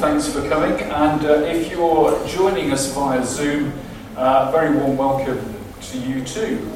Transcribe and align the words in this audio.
Thanks 0.00 0.32
for 0.32 0.48
coming. 0.48 0.80
And 0.80 1.26
uh, 1.26 1.42
if 1.44 1.70
you're 1.70 2.26
joining 2.26 2.72
us 2.72 2.90
via 2.94 3.22
Zoom, 3.22 3.70
uh, 4.16 4.50
very 4.50 4.74
warm 4.74 4.96
welcome 4.96 5.54
to 5.82 5.98
you 5.98 6.24
too. 6.24 6.72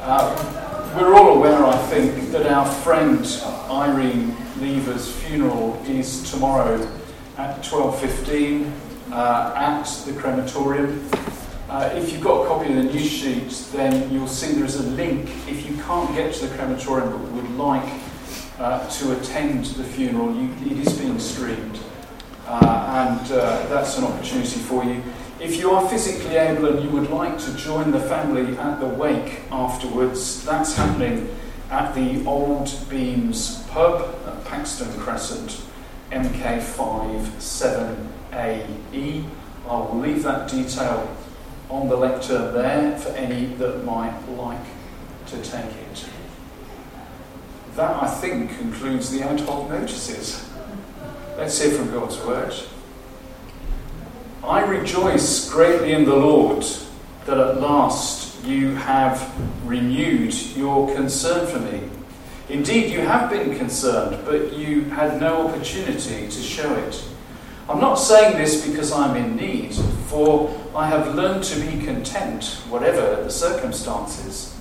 Uh, 0.00 0.94
we're 0.96 1.12
all 1.16 1.38
aware, 1.38 1.66
I 1.66 1.76
think, 1.88 2.30
that 2.30 2.46
our 2.46 2.64
friend 2.64 3.26
Irene 3.68 4.36
Lever's 4.60 5.10
funeral 5.10 5.82
is 5.88 6.30
tomorrow 6.30 6.80
at 7.36 7.64
12.15 7.64 8.70
uh, 9.10 9.52
at 9.56 9.82
the 10.06 10.12
crematorium. 10.12 11.04
Uh, 11.68 11.90
if 11.94 12.12
you've 12.12 12.22
got 12.22 12.44
a 12.44 12.46
copy 12.46 12.68
of 12.68 12.76
the 12.76 12.92
news 12.92 13.10
sheet, 13.10 13.50
then 13.72 14.08
you'll 14.12 14.28
see 14.28 14.52
there 14.52 14.66
is 14.66 14.76
a 14.76 14.88
link. 14.90 15.28
If 15.48 15.68
you 15.68 15.76
can't 15.82 16.14
get 16.14 16.32
to 16.34 16.46
the 16.46 16.56
crematorium 16.56 17.10
but 17.10 17.32
would 17.32 17.50
like 17.56 17.92
uh, 18.60 18.88
to 18.88 19.18
attend 19.18 19.64
the 19.64 19.82
funeral, 19.82 20.32
you, 20.32 20.54
it 20.64 20.86
is 20.86 20.96
being 20.96 21.18
streamed. 21.18 21.80
Uh, 22.46 23.08
and 23.10 23.32
uh, 23.32 23.66
that's 23.66 23.98
an 23.98 24.04
opportunity 24.04 24.60
for 24.60 24.84
you. 24.84 25.02
If 25.40 25.56
you 25.56 25.72
are 25.72 25.86
physically 25.88 26.36
able 26.36 26.66
and 26.66 26.82
you 26.82 26.88
would 26.90 27.10
like 27.10 27.38
to 27.40 27.54
join 27.56 27.90
the 27.90 28.00
family 28.00 28.56
at 28.56 28.80
the 28.80 28.86
wake 28.86 29.40
afterwards, 29.50 30.44
that's 30.44 30.76
happening 30.76 31.28
at 31.70 31.94
the 31.94 32.24
Old 32.24 32.70
Beams 32.88 33.64
pub 33.68 34.14
at 34.26 34.44
Paxton 34.44 34.98
Crescent, 34.98 35.60
MK5 36.12 37.26
7AE. 38.32 39.28
I 39.68 39.76
will 39.76 39.98
leave 39.98 40.22
that 40.22 40.48
detail 40.48 41.16
on 41.68 41.88
the 41.88 41.96
lectern 41.96 42.54
there 42.54 42.96
for 42.96 43.08
any 43.10 43.46
that 43.56 43.84
might 43.84 44.16
like 44.36 44.64
to 45.26 45.42
take 45.42 45.64
it. 45.64 46.06
That, 47.74 48.02
I 48.02 48.08
think, 48.08 48.56
concludes 48.56 49.10
the 49.10 49.22
ad 49.22 49.40
hoc 49.40 49.68
notices. 49.68 50.48
Let's 51.36 51.60
hear 51.60 51.70
from 51.70 51.90
God's 51.90 52.18
word. 52.24 52.54
I 54.42 54.64
rejoice 54.64 55.50
greatly 55.50 55.92
in 55.92 56.06
the 56.06 56.16
Lord 56.16 56.64
that 57.26 57.36
at 57.36 57.60
last 57.60 58.42
you 58.42 58.74
have 58.76 59.34
renewed 59.68 60.32
your 60.56 60.94
concern 60.94 61.46
for 61.46 61.58
me. 61.58 61.90
Indeed, 62.48 62.90
you 62.90 63.00
have 63.00 63.28
been 63.28 63.54
concerned, 63.58 64.24
but 64.24 64.54
you 64.54 64.84
had 64.84 65.20
no 65.20 65.46
opportunity 65.46 66.26
to 66.26 66.42
show 66.42 66.72
it. 66.74 67.04
I'm 67.68 67.80
not 67.80 67.96
saying 67.96 68.38
this 68.38 68.66
because 68.66 68.90
I'm 68.90 69.14
in 69.14 69.36
need, 69.36 69.74
for 70.06 70.58
I 70.74 70.88
have 70.88 71.14
learned 71.14 71.44
to 71.44 71.60
be 71.60 71.84
content, 71.84 72.44
whatever 72.70 73.22
the 73.22 73.30
circumstances. 73.30 74.58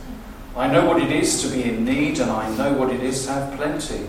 I 0.58 0.70
know 0.70 0.86
what 0.86 1.02
it 1.02 1.14
is 1.14 1.42
to 1.44 1.48
be 1.48 1.64
in 1.64 1.86
need, 1.86 2.20
and 2.20 2.30
I 2.30 2.54
know 2.58 2.74
what 2.74 2.92
it 2.92 3.02
is 3.02 3.26
to 3.28 3.32
have 3.32 3.56
plenty. 3.56 4.08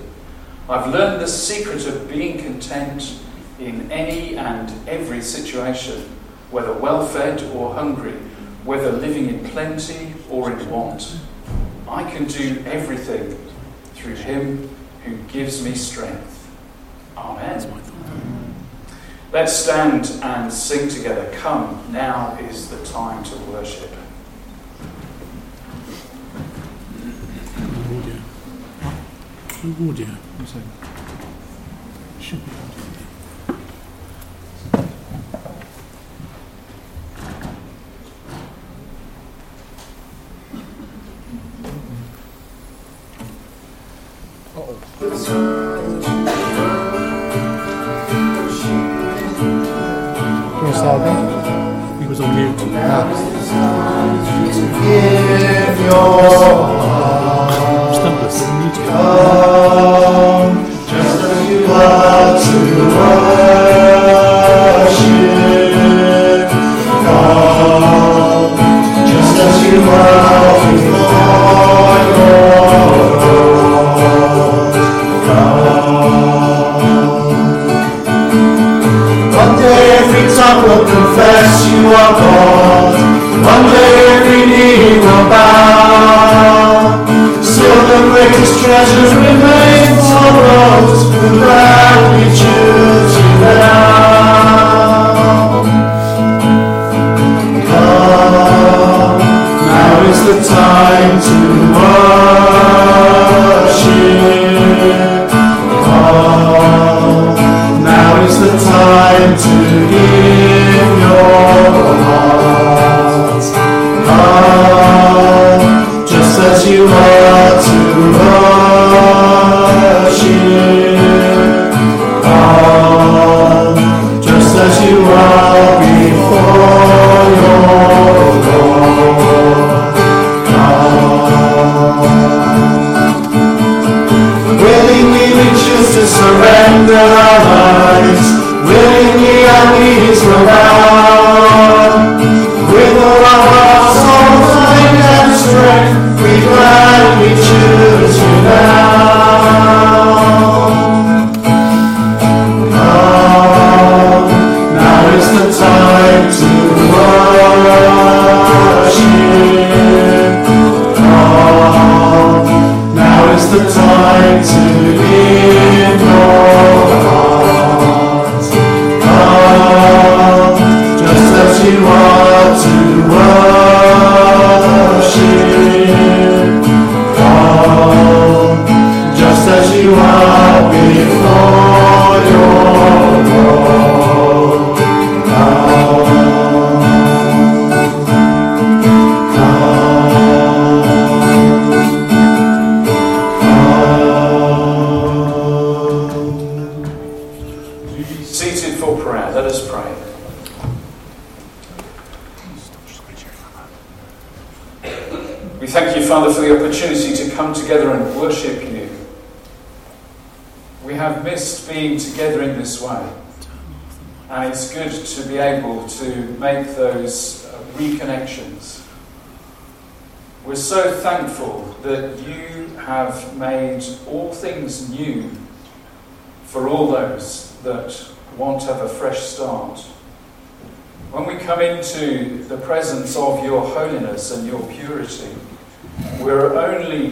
I've 0.69 0.93
learned 0.93 1.23
the 1.23 1.29
secret 1.29 1.87
of 1.87 2.09
being 2.09 2.39
content 2.39 3.21
in 3.61 3.91
any 3.93 4.37
and 4.37 4.73
every 4.89 5.23
situation, 5.23 6.03
whether 6.51 6.73
well 6.73 7.07
fed 7.07 7.41
or 7.55 7.73
hungry, 7.73 8.15
whether 8.65 8.91
living 8.91 9.29
in 9.29 9.49
plenty 9.51 10.13
or 10.29 10.51
in 10.51 10.69
want. 10.69 11.19
I 11.89 12.11
can 12.11 12.25
do 12.25 12.65
everything 12.67 13.39
through 13.95 14.17
Him 14.17 14.69
who 15.05 15.17
gives 15.29 15.63
me 15.63 15.77
strength. 15.77 16.49
Amen. 17.17 17.83
Let's 19.33 19.53
stand 19.53 20.11
and 20.23 20.53
sing 20.53 20.89
together. 20.89 21.31
Come, 21.35 21.87
now 21.93 22.37
is 22.41 22.71
the 22.71 22.85
time 22.87 23.23
to 23.23 23.37
worship. 23.53 23.96
Audio. 29.67 30.07
Should 32.21 32.45
be 32.45 32.76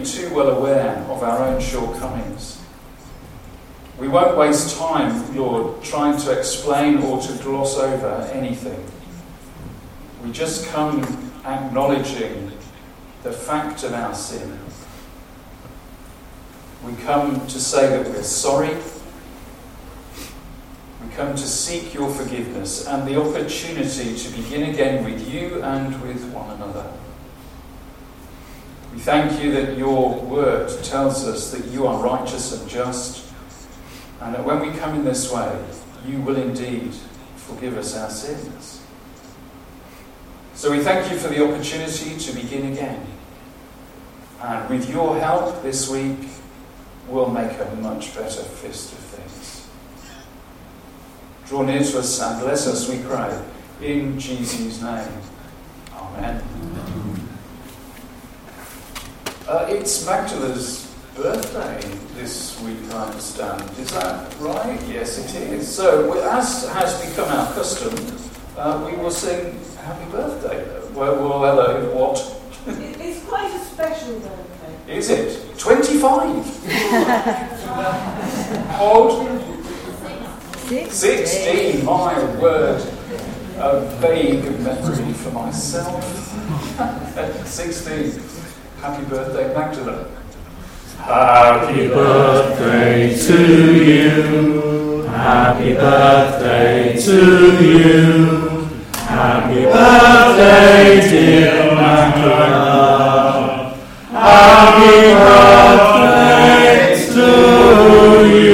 too 0.05 0.33
well 0.33 0.49
aware 0.49 0.97
of 1.09 1.23
our 1.23 1.47
own 1.47 1.59
shortcomings. 1.59 2.61
We 3.97 4.07
won't 4.07 4.37
waste 4.37 4.77
time, 4.77 5.35
Lord, 5.35 5.81
trying 5.83 6.17
to 6.19 6.37
explain 6.37 6.97
or 6.97 7.21
to 7.21 7.33
gloss 7.43 7.77
over 7.77 8.29
anything. 8.33 8.83
We 10.23 10.31
just 10.31 10.67
come 10.67 11.01
acknowledging 11.45 12.51
the 13.23 13.31
fact 13.31 13.83
of 13.83 13.93
our 13.93 14.13
sin. 14.13 14.59
We 16.85 16.93
come 16.97 17.47
to 17.47 17.59
say 17.59 17.87
that 17.89 18.07
we're 18.07 18.21
sorry. 18.23 18.75
We 21.01 21.09
come 21.15 21.35
to 21.35 21.47
seek 21.47 21.93
your 21.93 22.09
forgiveness 22.09 22.85
and 22.85 23.07
the 23.07 23.19
opportunity 23.19 24.17
to 24.17 24.29
begin 24.35 24.69
again 24.69 25.03
with 25.03 25.31
you 25.33 25.63
and 25.63 26.01
with 26.01 26.23
one 26.31 26.51
another. 26.51 26.91
We 28.95 29.01
thank 29.01 29.43
you 29.43 29.51
that 29.51 29.77
your 29.77 30.15
word 30.21 30.69
tells 30.83 31.27
us 31.27 31.51
that 31.51 31.65
you 31.65 31.85
are 31.85 32.01
righteous 32.01 32.57
and 32.57 32.69
just 32.69 33.29
and 34.21 34.33
that 34.33 34.45
when 34.45 34.61
we 34.61 34.71
come 34.77 34.95
in 34.95 35.03
this 35.03 35.29
way, 35.29 35.61
you 36.07 36.21
will 36.21 36.37
indeed 36.37 36.93
forgive 37.35 37.77
us 37.77 37.93
our 37.97 38.09
sins. 38.09 38.81
So 40.53 40.71
we 40.71 40.79
thank 40.79 41.11
you 41.11 41.17
for 41.17 41.27
the 41.27 41.43
opportunity 41.43 42.17
to 42.17 42.31
begin 42.33 42.71
again. 42.71 43.05
And 44.41 44.69
with 44.69 44.89
your 44.89 45.19
help 45.19 45.61
this 45.61 45.89
week, 45.89 46.29
we'll 47.09 47.29
make 47.29 47.51
a 47.59 47.75
much 47.81 48.15
better 48.15 48.43
fist 48.43 48.93
of 48.93 48.99
things. 48.99 49.67
Draw 51.47 51.63
near 51.63 51.83
to 51.83 51.99
us 51.99 52.21
and 52.21 52.39
bless 52.39 52.65
us, 52.65 52.89
we 52.89 52.99
pray, 52.99 53.43
in 53.81 54.17
Jesus' 54.17 54.81
name. 54.81 55.21
Amen. 55.93 56.94
Uh, 59.47 59.63
it's 59.69 60.03
Magdalena's 60.07 60.91
birthday 61.15 61.79
this 62.15 62.59
week, 62.61 62.79
I 62.91 63.05
understand. 63.05 63.61
Is 63.77 63.91
that 63.91 64.33
right? 64.39 64.81
Yes, 64.87 65.19
it 65.19 65.35
is. 65.51 65.67
So, 65.67 66.19
as 66.27 66.67
has 66.69 66.99
become 67.07 67.29
our 67.29 67.53
custom, 67.53 67.93
uh, 68.57 68.83
we 68.89 68.97
will 68.97 69.11
sing 69.11 69.59
Happy 69.83 70.09
Birthday. 70.09 70.65
Well, 70.95 71.15
well 71.17 71.39
hello, 71.45 71.93
what? 71.93 72.17
It's 72.65 73.23
quite 73.25 73.53
a 73.53 73.59
special 73.59 74.19
birthday. 74.19 74.97
Is 74.97 75.11
it? 75.11 75.59
25? 75.59 76.65
Hold. 78.77 79.27
16, 80.91 81.85
my 81.85 82.17
word. 82.41 82.81
A 83.57 83.79
vague 84.01 84.43
memory 84.61 85.13
for 85.13 85.29
myself. 85.29 86.03
16. 87.47 88.34
Happy 88.85 89.03
birthday, 89.05 89.51
Magdalene. 89.51 90.05
Happy 90.99 91.87
birthday 91.87 93.17
to 93.17 93.83
you. 93.83 95.01
Happy 95.07 95.73
birthday 95.73 96.95
to 96.95 97.63
you. 97.65 98.69
Happy 98.93 99.63
birthday, 99.63 101.01
dear 101.09 101.73
Magdalena. 101.73 103.73
Happy 104.11 104.93
birthday 105.73 107.09
to 107.11 107.27
you. 108.29 108.45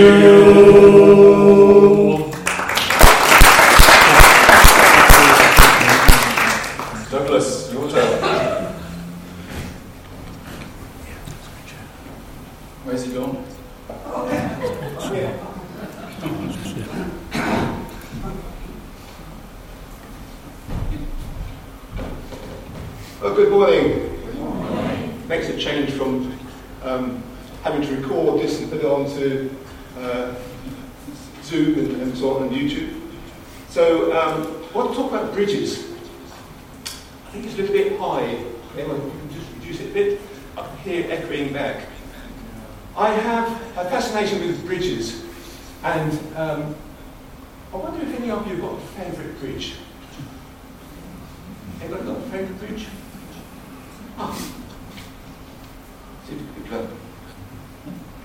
Douglas, 7.12 7.70
your 7.74 7.90
turn. 7.90 8.20
Where's 12.84 13.06
he 13.06 13.14
gone? 13.14 13.46
Oh, 23.24 23.36
good 23.36 23.52
morning. 23.52 25.28
Makes 25.30 25.50
a 25.50 25.58
change 25.58 25.92
from 25.92 26.38
um, 26.84 27.24
having 27.64 27.82
to 27.84 27.96
record 27.96 28.42
this 28.42 28.60
and 28.60 28.70
put 28.70 28.80
it 28.80 28.86
onto 28.86 29.50
uh, 30.00 30.34
Zoom 31.44 31.78
and, 31.80 32.02
and 32.02 32.18
so 32.18 32.36
on 32.36 32.44
and 32.48 32.52
YouTube. 32.52 33.00
So, 33.70 34.12
um, 34.12 34.58
I 34.74 34.78
want 34.78 34.90
to 34.92 34.98
talk 34.98 35.12
about 35.12 35.34
bridges. 35.34 35.86
I 37.28 37.32
think 37.32 37.46
it's 37.46 37.54
a 37.54 37.58
little 37.62 37.74
bit 37.76 37.98
high. 38.00 38.44
Anyone, 38.76 39.02
you 39.06 39.12
can 39.12 39.30
just 39.32 39.48
reduce 39.54 39.80
it 39.80 39.92
a 39.92 39.94
bit. 39.94 40.20
I 40.58 40.60
can 40.66 40.78
hear 40.80 41.00
it 41.02 41.12
echoing 41.12 41.54
back. 41.54 41.86
I 42.94 43.12
have 43.12 43.48
a 43.78 43.86
fascination 43.90 44.42
with 44.46 44.66
bridges, 44.66 45.24
and 45.82 46.12
um, 46.36 46.76
I 47.74 47.78
wonder 47.78 48.02
if 48.06 48.14
any 48.20 48.30
of 48.30 48.46
you 48.46 48.56
have 48.56 48.62
got 48.64 48.74
a 48.74 48.78
favourite 48.82 49.40
bridge. 49.40 49.76
Anyone 51.82 52.06
got 52.06 52.18
a 52.18 52.22
favourite 52.24 52.60
bridge? 52.60 52.86
Ah. 54.18 54.36
See 56.28 56.34
if 56.36 56.42
you 56.42 56.48
could 56.54 56.66
clever. 56.68 56.90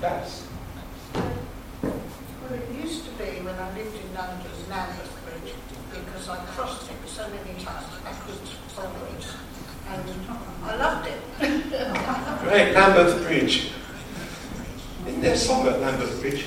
That's. 0.01 0.43
Well, 1.15 2.51
it 2.51 2.69
used 2.83 3.05
to 3.05 3.11
be 3.13 3.41
when 3.45 3.55
I 3.55 3.73
lived 3.73 3.95
in 3.95 4.13
London, 4.15 4.51
Lambeth 4.69 5.15
Bridge, 5.25 5.55
because 5.91 6.29
I 6.29 6.39
crossed 6.45 6.91
it 6.91 6.97
so 7.09 7.29
many 7.29 7.55
times, 7.63 7.87
backwards, 8.03 8.51
forwards, 8.75 9.37
and 9.89 10.03
I 10.65 10.75
loved 10.75 11.07
it. 11.07 11.21
Great, 12.43 12.73
Lambeth 12.75 13.23
Bridge. 13.25 13.71
Isn't 15.07 15.21
there 15.21 15.35
a 15.35 15.37
song 15.37 15.69
about 15.69 15.81
Lambeth 15.81 16.21
Bridge? 16.21 16.47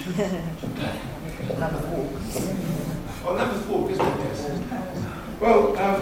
Lambeth 1.58 1.86
Walk. 1.88 2.10
Oh, 3.26 3.34
Lambeth 3.34 3.66
Walk, 3.68 3.90
isn't 3.90 4.06
it? 4.06 4.20
Yes. 4.20 4.50
Well, 5.40 5.78
um, 5.78 6.02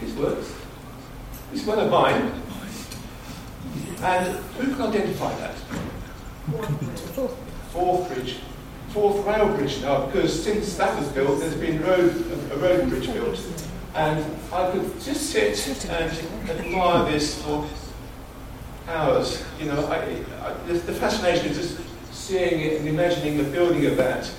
this 0.00 0.14
works. 0.16 0.54
It's 1.52 1.66
one 1.66 1.78
of 1.80 1.90
mine. 1.90 2.32
And 4.02 4.36
who 4.56 4.72
can 4.74 4.82
identify 4.86 5.34
that? 5.34 5.54
Forth 7.72 8.08
bridge. 8.12 8.38
Forth 8.88 9.24
rail 9.26 9.48
bridge 9.56 9.80
now, 9.82 10.06
because 10.06 10.42
since 10.42 10.76
that 10.76 10.98
was 10.98 11.08
built, 11.08 11.38
there's 11.40 11.54
been 11.54 11.80
road, 11.82 12.10
a 12.52 12.56
road 12.56 12.88
bridge 12.88 13.12
built. 13.12 13.38
And 13.94 14.24
I 14.52 14.70
could 14.70 15.00
just 15.00 15.30
sit 15.30 15.84
and 15.90 16.12
admire 16.48 17.10
this 17.10 17.42
for 17.42 17.66
hours. 18.88 19.44
You 19.58 19.66
know, 19.66 19.86
I, 19.86 19.96
I, 20.44 20.52
the, 20.66 20.74
the 20.74 20.92
fascination 20.92 21.48
of 21.50 21.54
just 21.54 21.80
seeing 22.12 22.60
it 22.60 22.80
and 22.80 22.88
imagining 22.88 23.38
the 23.38 23.44
building 23.44 23.86
of 23.86 23.96
that 23.96 24.30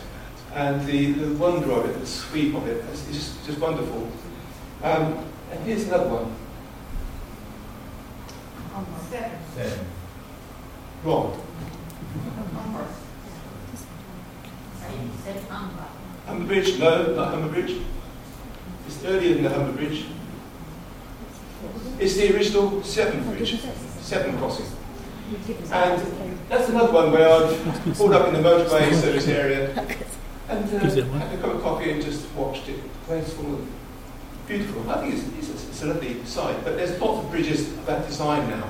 and 0.53 0.85
the, 0.85 1.13
the 1.13 1.33
wonder 1.35 1.71
of 1.71 1.89
it, 1.89 1.99
the 1.99 2.05
sweep 2.05 2.55
of 2.55 2.67
it. 2.67 2.83
It's, 2.91 3.07
it's 3.07 3.17
just, 3.17 3.45
just 3.45 3.59
wonderful. 3.59 4.09
Um, 4.83 5.25
and 5.51 5.63
here's 5.65 5.87
another 5.87 6.09
one. 6.09 6.35
Seven. 9.55 9.85
Wrong. 11.03 11.40
Humber. 16.27 16.45
Bridge? 16.45 16.79
No, 16.79 17.13
not 17.15 17.33
Humber 17.33 17.49
Bridge. 17.49 17.81
It's 18.87 19.03
earlier 19.05 19.35
than 19.35 19.43
the 19.43 19.49
Humber 19.49 19.73
Bridge. 19.73 20.05
It's 21.99 22.15
the 22.15 22.35
original 22.35 22.83
Severn 22.83 23.23
Bridge, 23.23 23.59
Severn 24.01 24.37
Crossing. 24.37 24.65
And 25.71 26.01
that's 26.49 26.69
another 26.69 26.91
one 26.91 27.11
where 27.11 27.29
I've 27.29 27.95
pulled 27.95 28.13
up 28.13 28.27
in 28.27 28.33
the 28.33 28.39
motorway 28.39 28.93
service 28.93 29.27
area 29.27 29.69
and 30.51 30.65
uh, 30.73 30.85
Is 30.85 30.97
it 30.97 31.07
one? 31.07 31.21
had 31.21 31.39
a 31.39 31.41
cup 31.41 31.55
of 31.55 31.61
coffee 31.61 31.91
and 31.91 32.01
just 32.01 32.29
watched 32.33 32.67
it. 32.67 32.79
Graceful 33.07 33.45
and 33.45 33.67
beautiful. 34.47 34.89
I 34.89 34.99
think 34.99 35.13
it's, 35.15 35.49
it's, 35.49 35.49
a, 35.49 35.69
it's 35.69 35.83
a 35.83 35.85
lovely 35.87 36.25
sight. 36.25 36.63
But 36.63 36.75
there's 36.75 36.99
lots 36.99 37.23
of 37.23 37.31
bridges 37.31 37.69
of 37.69 37.85
that 37.85 38.05
design 38.07 38.49
now. 38.49 38.67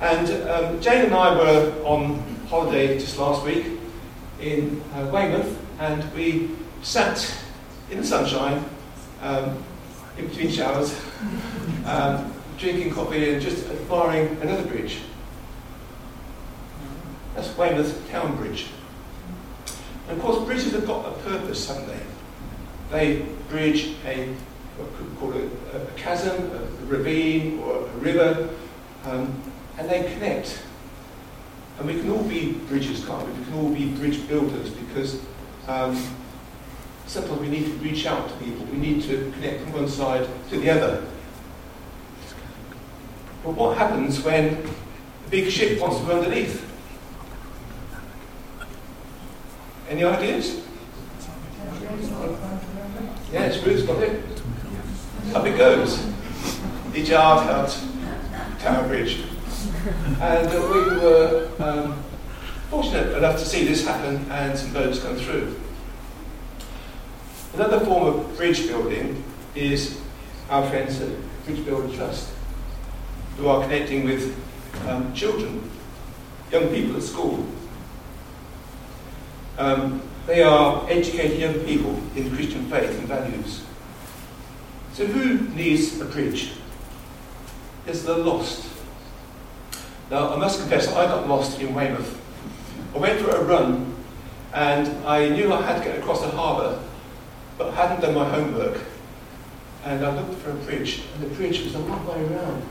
And 0.00 0.30
um, 0.48 0.80
Jane 0.80 1.06
and 1.06 1.14
I 1.14 1.34
were 1.34 1.72
on 1.84 2.18
holiday 2.48 2.98
just 2.98 3.18
last 3.18 3.44
week 3.44 3.66
in 4.40 4.82
uh, 4.94 5.08
Weymouth, 5.12 5.58
and 5.80 6.12
we 6.12 6.50
sat 6.82 7.34
in 7.90 7.98
the 7.98 8.06
sunshine, 8.06 8.62
um, 9.22 9.62
in 10.18 10.28
between 10.28 10.50
showers, 10.50 10.94
um, 11.86 12.30
drinking 12.58 12.92
coffee 12.92 13.32
and 13.32 13.42
just 13.42 13.66
admiring 13.68 14.36
another 14.42 14.66
bridge. 14.66 14.98
That's 17.34 17.56
Weymouth 17.56 18.10
Town 18.10 18.36
Bridge. 18.36 18.66
And 20.08 20.18
of 20.18 20.22
course, 20.22 20.44
bridges 20.44 20.72
have 20.72 20.86
got 20.86 21.06
a 21.06 21.12
purpose, 21.22 21.68
haven't 21.68 21.88
they? 21.88 22.00
They 22.90 23.26
bridge 23.48 23.96
a, 24.04 24.28
what 24.76 24.94
could 24.96 25.18
call 25.18 25.32
it, 25.32 25.50
a, 25.72 25.82
a 25.82 25.90
chasm, 25.96 26.50
a 26.52 26.58
ravine, 26.84 27.60
or 27.60 27.86
a 27.86 27.96
river, 27.98 28.48
um, 29.04 29.45
and 29.78 29.88
they 29.88 30.02
connect. 30.12 30.62
And 31.78 31.86
we 31.86 31.94
can 31.94 32.10
all 32.10 32.22
be 32.24 32.52
bridges, 32.52 33.04
can't 33.04 33.26
we? 33.26 33.32
We 33.38 33.44
can 33.44 33.54
all 33.54 33.70
be 33.70 33.88
bridge 33.90 34.26
builders 34.28 34.70
because 34.70 35.20
um, 35.68 36.02
sometimes 37.06 37.40
we 37.40 37.48
need 37.48 37.66
to 37.66 37.72
reach 37.72 38.06
out 38.06 38.28
to 38.28 38.34
people. 38.36 38.64
We 38.66 38.78
need 38.78 39.02
to 39.04 39.30
connect 39.32 39.62
from 39.62 39.72
one 39.72 39.88
side 39.88 40.26
to 40.50 40.58
the 40.58 40.70
other. 40.70 41.06
But 43.44 43.52
what 43.52 43.76
happens 43.76 44.22
when 44.22 44.54
a 45.26 45.30
big 45.30 45.50
ship 45.50 45.80
wants 45.80 46.00
to 46.00 46.06
go 46.06 46.18
underneath? 46.18 46.62
Any 49.88 50.02
ideas? 50.02 50.62
Yes, 53.32 53.64
Ruth's 53.64 53.82
got 53.82 54.02
it. 54.02 54.22
Up 55.34 55.46
it 55.46 55.58
goes. 55.58 56.04
The 56.92 57.04
jar 57.04 57.44
cut 57.44 57.78
Tower 58.58 58.88
Bridge. 58.88 59.35
And 59.86 60.48
uh, 60.48 60.70
we 60.72 60.96
were 60.96 61.48
um, 61.60 62.02
fortunate 62.70 63.16
enough 63.16 63.38
to 63.38 63.44
see 63.44 63.64
this 63.64 63.86
happen 63.86 64.26
and 64.30 64.58
some 64.58 64.72
boats 64.72 64.98
come 65.00 65.14
through. 65.16 65.54
Another 67.54 67.78
form 67.80 68.06
of 68.06 68.36
bridge 68.36 68.66
building 68.66 69.22
is 69.54 70.00
our 70.50 70.68
friends 70.68 71.00
at 71.00 71.10
Bridge 71.44 71.64
Builder 71.64 71.94
Trust, 71.96 72.30
who 73.36 73.46
are 73.46 73.62
connecting 73.62 74.04
with 74.04 74.36
um, 74.88 75.14
children, 75.14 75.70
young 76.50 76.66
people 76.68 76.96
at 76.96 77.02
school. 77.04 77.46
Um, 79.56 80.02
they 80.26 80.42
are 80.42 80.84
educating 80.90 81.40
young 81.40 81.60
people 81.60 81.94
in 82.16 82.34
Christian 82.34 82.68
faith 82.68 82.90
and 82.90 83.06
values. 83.06 83.62
So, 84.94 85.06
who 85.06 85.48
needs 85.54 86.00
a 86.00 86.06
bridge? 86.06 86.54
It's 87.86 88.02
the 88.02 88.16
lost. 88.16 88.65
Now, 90.10 90.32
I 90.32 90.36
must 90.36 90.60
confess, 90.60 90.88
I 90.88 91.06
got 91.06 91.28
lost 91.28 91.60
in 91.60 91.74
Weymouth. 91.74 92.20
I 92.94 92.98
went 92.98 93.20
for 93.20 93.30
a 93.30 93.42
run 93.42 93.94
and 94.54 94.88
I 95.04 95.28
knew 95.28 95.52
I 95.52 95.60
had 95.62 95.78
to 95.78 95.84
get 95.84 95.98
across 95.98 96.22
the 96.22 96.28
harbour, 96.28 96.80
but 97.58 97.74
hadn't 97.74 98.00
done 98.00 98.14
my 98.14 98.28
homework. 98.28 98.80
And 99.84 100.04
I 100.04 100.14
looked 100.14 100.40
for 100.40 100.50
a 100.50 100.54
bridge, 100.54 101.02
and 101.14 101.22
the 101.22 101.34
bridge 101.34 101.62
was 101.62 101.74
a 101.74 101.78
long 101.80 102.06
way 102.06 102.24
around. 102.24 102.62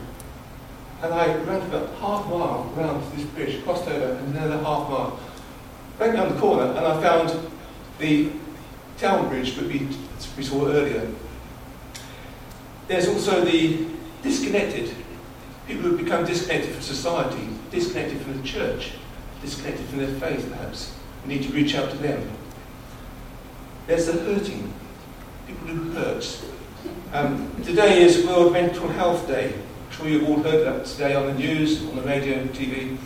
And 1.02 1.14
I 1.14 1.36
ran 1.44 1.62
about 1.62 1.90
half 1.98 2.26
a 2.26 2.28
mile 2.28 2.72
round 2.74 3.12
this 3.12 3.24
bridge, 3.26 3.62
crossed 3.62 3.86
over, 3.86 4.14
and 4.14 4.34
another 4.34 4.56
half 4.56 4.90
mile. 4.90 5.20
Went 5.98 6.14
round 6.14 6.34
the 6.34 6.40
corner, 6.40 6.64
and 6.64 6.78
I 6.78 7.00
found 7.00 7.50
the 7.98 8.30
town 8.98 9.28
bridge 9.28 9.54
that 9.56 9.66
we, 9.66 9.88
we 10.36 10.42
saw 10.42 10.66
earlier. 10.66 11.08
There's 12.88 13.08
also 13.08 13.44
the 13.44 13.86
disconnected 14.22 14.95
People 15.66 15.82
who 15.82 15.96
have 15.96 16.04
become 16.04 16.24
disconnected 16.24 16.72
from 16.72 16.82
society, 16.82 17.48
disconnected 17.72 18.20
from 18.20 18.40
the 18.40 18.46
church, 18.46 18.92
disconnected 19.42 19.84
from 19.86 19.98
their 19.98 20.14
faith, 20.20 20.48
perhaps. 20.48 20.94
We 21.24 21.34
need 21.34 21.42
to 21.42 21.52
reach 21.52 21.74
out 21.74 21.90
to 21.90 21.96
them. 21.96 22.30
There's 23.88 24.06
the 24.06 24.12
hurting, 24.12 24.72
people 25.48 25.66
who 25.66 25.90
hurt. 25.90 26.40
Um, 27.12 27.50
today 27.64 28.00
is 28.02 28.24
World 28.24 28.52
Mental 28.52 28.86
Health 28.86 29.26
Day. 29.26 29.54
I'm 29.54 29.90
sure 29.90 30.06
you've 30.06 30.28
all 30.28 30.40
heard 30.40 30.64
that 30.66 30.86
today 30.86 31.16
on 31.16 31.26
the 31.26 31.34
news, 31.34 31.82
on 31.82 31.96
the 31.96 32.02
radio, 32.02 32.44
TV. 32.44 32.96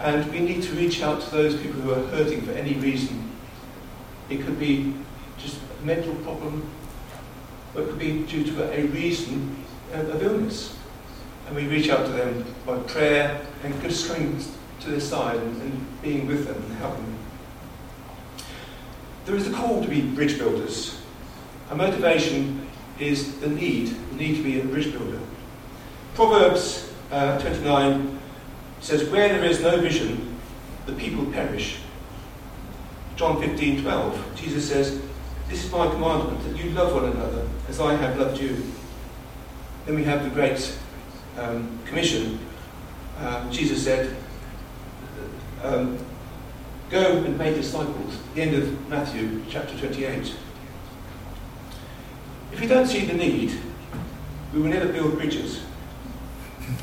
And 0.00 0.30
we 0.32 0.40
need 0.40 0.62
to 0.64 0.74
reach 0.74 1.00
out 1.02 1.22
to 1.22 1.30
those 1.30 1.56
people 1.56 1.80
who 1.80 1.92
are 1.92 2.06
hurting 2.08 2.42
for 2.42 2.52
any 2.52 2.74
reason. 2.74 3.30
It 4.28 4.44
could 4.44 4.58
be 4.58 4.94
just 5.38 5.58
a 5.80 5.86
mental 5.86 6.14
problem, 6.16 6.68
or 7.74 7.82
it 7.82 7.86
could 7.86 7.98
be 7.98 8.24
due 8.24 8.44
to 8.44 8.70
a 8.70 8.84
reason 8.84 9.56
of 9.94 10.22
illness 10.22 10.76
and 11.50 11.56
we 11.56 11.66
reach 11.66 11.90
out 11.90 12.06
to 12.06 12.12
them 12.12 12.44
by 12.64 12.78
prayer 12.80 13.44
and 13.64 13.82
just 13.82 14.08
coming 14.08 14.40
to 14.78 14.90
their 14.90 15.00
side 15.00 15.36
and, 15.36 15.62
and 15.62 16.00
being 16.00 16.24
with 16.28 16.46
them 16.46 16.54
and 16.54 16.72
helping 16.76 17.04
them. 17.04 17.18
There 19.24 19.34
is 19.34 19.48
a 19.48 19.52
call 19.52 19.82
to 19.82 19.88
be 19.88 20.00
bridge 20.00 20.38
builders. 20.38 21.02
Our 21.68 21.76
motivation 21.76 22.68
is 23.00 23.40
the 23.40 23.48
need, 23.48 23.88
the 24.10 24.16
need 24.16 24.36
to 24.36 24.44
be 24.44 24.60
a 24.60 24.64
bridge 24.64 24.92
builder. 24.92 25.18
Proverbs 26.14 26.92
uh, 27.10 27.40
29 27.40 28.20
says, 28.80 29.10
Where 29.10 29.28
there 29.28 29.44
is 29.44 29.60
no 29.60 29.80
vision, 29.80 30.38
the 30.86 30.92
people 30.92 31.26
perish. 31.32 31.80
John 33.16 33.40
15, 33.40 33.82
12, 33.82 34.36
Jesus 34.36 34.68
says, 34.68 35.02
This 35.48 35.64
is 35.64 35.72
my 35.72 35.88
commandment, 35.88 36.44
that 36.44 36.56
you 36.56 36.70
love 36.70 36.94
one 36.94 37.06
another 37.06 37.48
as 37.68 37.80
I 37.80 37.96
have 37.96 38.20
loved 38.20 38.40
you. 38.40 38.56
Then 39.86 39.96
we 39.96 40.04
have 40.04 40.22
the 40.22 40.30
great 40.30 40.78
um, 41.38 41.78
commission, 41.86 42.38
Jesus 43.50 43.84
said, 43.84 44.16
um, 45.62 45.98
Go 46.90 47.18
and 47.18 47.38
make 47.38 47.54
disciples. 47.54 48.18
The 48.34 48.42
end 48.42 48.56
of 48.56 48.88
Matthew 48.88 49.44
chapter 49.48 49.78
28. 49.78 50.34
If 52.52 52.60
we 52.60 52.66
don't 52.66 52.86
see 52.86 53.04
the 53.04 53.14
need, 53.14 53.60
we 54.52 54.60
will 54.60 54.70
never 54.70 54.92
build 54.92 55.16
bridges. 55.16 55.62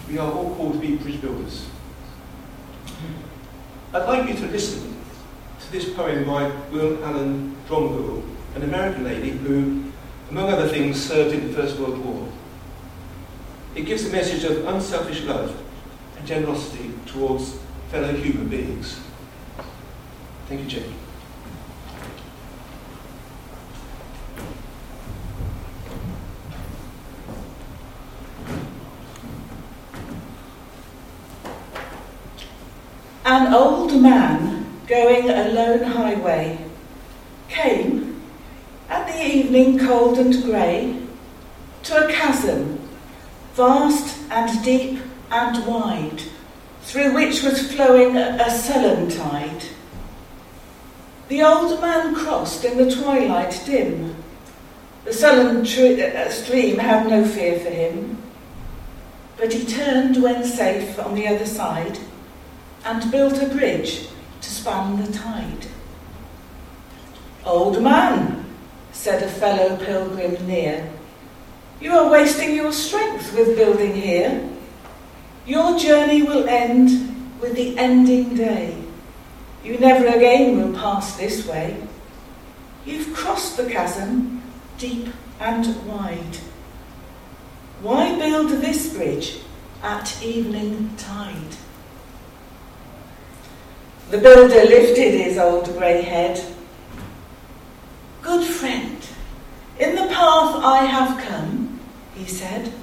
We 0.09 0.17
are 0.17 0.31
all 0.31 0.55
called 0.55 0.73
to 0.73 0.79
be 0.79 0.95
bridge 0.95 1.19
builders. 1.19 1.67
I'd 3.93 4.05
like 4.07 4.29
you 4.29 4.35
to 4.35 4.47
listen 4.47 4.95
to 5.59 5.71
this 5.73 5.93
poem 5.93 6.25
by 6.25 6.51
Will 6.71 7.03
Allen 7.03 7.57
Dromgoole, 7.67 8.23
an 8.55 8.63
American 8.63 9.03
lady 9.03 9.31
who, 9.31 9.91
among 10.31 10.49
other 10.49 10.69
things, 10.69 11.01
served 11.01 11.35
in 11.35 11.47
the 11.47 11.53
First 11.53 11.77
World 11.79 11.97
War. 12.05 12.26
It 13.77 13.85
gives 13.85 14.07
a 14.07 14.09
message 14.09 14.43
of 14.43 14.65
unselfish 14.65 15.21
love 15.21 15.55
and 16.17 16.25
generosity 16.25 16.91
towards 17.05 17.59
fellow 17.91 18.11
human 18.11 18.47
beings. 18.47 18.99
Thank 20.47 20.61
you, 20.61 20.67
Jane. 20.67 20.93
An 33.25 33.53
old 33.53 34.01
man 34.01 34.65
going 34.87 35.29
a 35.29 35.49
lone 35.49 35.83
highway 35.83 36.65
came 37.47 38.23
at 38.89 39.05
the 39.05 39.23
evening 39.23 39.77
cold 39.77 40.17
and 40.17 40.33
grey 40.43 40.99
to 41.83 42.07
a 42.07 42.11
chasm 42.11 42.56
vast 43.57 44.15
and 44.29 44.63
deep 44.63 44.99
and 45.31 45.65
wide, 45.65 46.21
through 46.83 47.11
which 47.13 47.41
was 47.41 47.73
flowing 47.73 48.15
a 48.15 48.49
sullen 48.51 49.09
tide. 49.09 49.63
The 51.27 51.41
old 51.41 51.81
man 51.81 52.13
crossed 52.13 52.63
in 52.63 52.77
the 52.77 52.95
twilight 52.95 53.59
dim. 53.65 54.15
The 55.05 55.11
sullen 55.11 55.61
uh, 55.61 56.29
stream 56.29 56.77
had 56.77 57.09
no 57.09 57.25
fear 57.25 57.59
for 57.59 57.71
him, 57.71 58.21
but 59.37 59.51
he 59.51 59.65
turned 59.65 60.21
when 60.21 60.43
safe 60.43 60.99
on 60.99 61.15
the 61.15 61.27
other 61.27 61.45
side 61.47 61.97
and 62.85 63.11
built 63.11 63.41
a 63.41 63.47
bridge 63.47 64.07
to 64.41 64.49
span 64.49 65.03
the 65.03 65.11
tide. 65.11 65.65
Old 67.43 67.81
man, 67.81 68.45
said 68.91 69.23
a 69.23 69.27
fellow 69.27 69.77
pilgrim 69.77 70.47
near, 70.47 70.91
you 71.79 71.91
are 71.91 72.09
wasting 72.09 72.55
your 72.55 72.71
strength 72.71 73.33
with 73.35 73.55
building 73.55 73.93
here. 73.93 74.49
Your 75.45 75.77
journey 75.77 76.23
will 76.23 76.47
end 76.47 76.89
with 77.39 77.55
the 77.55 77.77
ending 77.77 78.35
day. 78.35 78.83
You 79.63 79.77
never 79.77 80.07
again 80.07 80.57
will 80.57 80.77
pass 80.77 81.17
this 81.17 81.45
way. 81.47 81.81
You've 82.85 83.13
crossed 83.13 83.57
the 83.57 83.69
chasm, 83.69 84.41
deep 84.77 85.07
and 85.39 85.87
wide. 85.87 86.37
Why 87.81 88.17
build 88.17 88.49
this 88.49 88.93
bridge 88.93 89.39
at 89.83 90.23
evening 90.23 90.95
tide? 90.97 91.57
The 94.09 94.17
builder 94.17 94.63
lifted 94.63 95.19
his 95.21 95.37
old 95.37 95.65
grey 95.77 96.01
head. 96.01 96.41
Good 98.21 98.45
friend, 98.45 99.05
in 99.79 99.95
the 99.95 100.07
path 100.07 100.55
I 100.63 100.85
have 100.85 101.21
come, 101.23 101.66
he 102.17 102.25
said, 102.25 102.73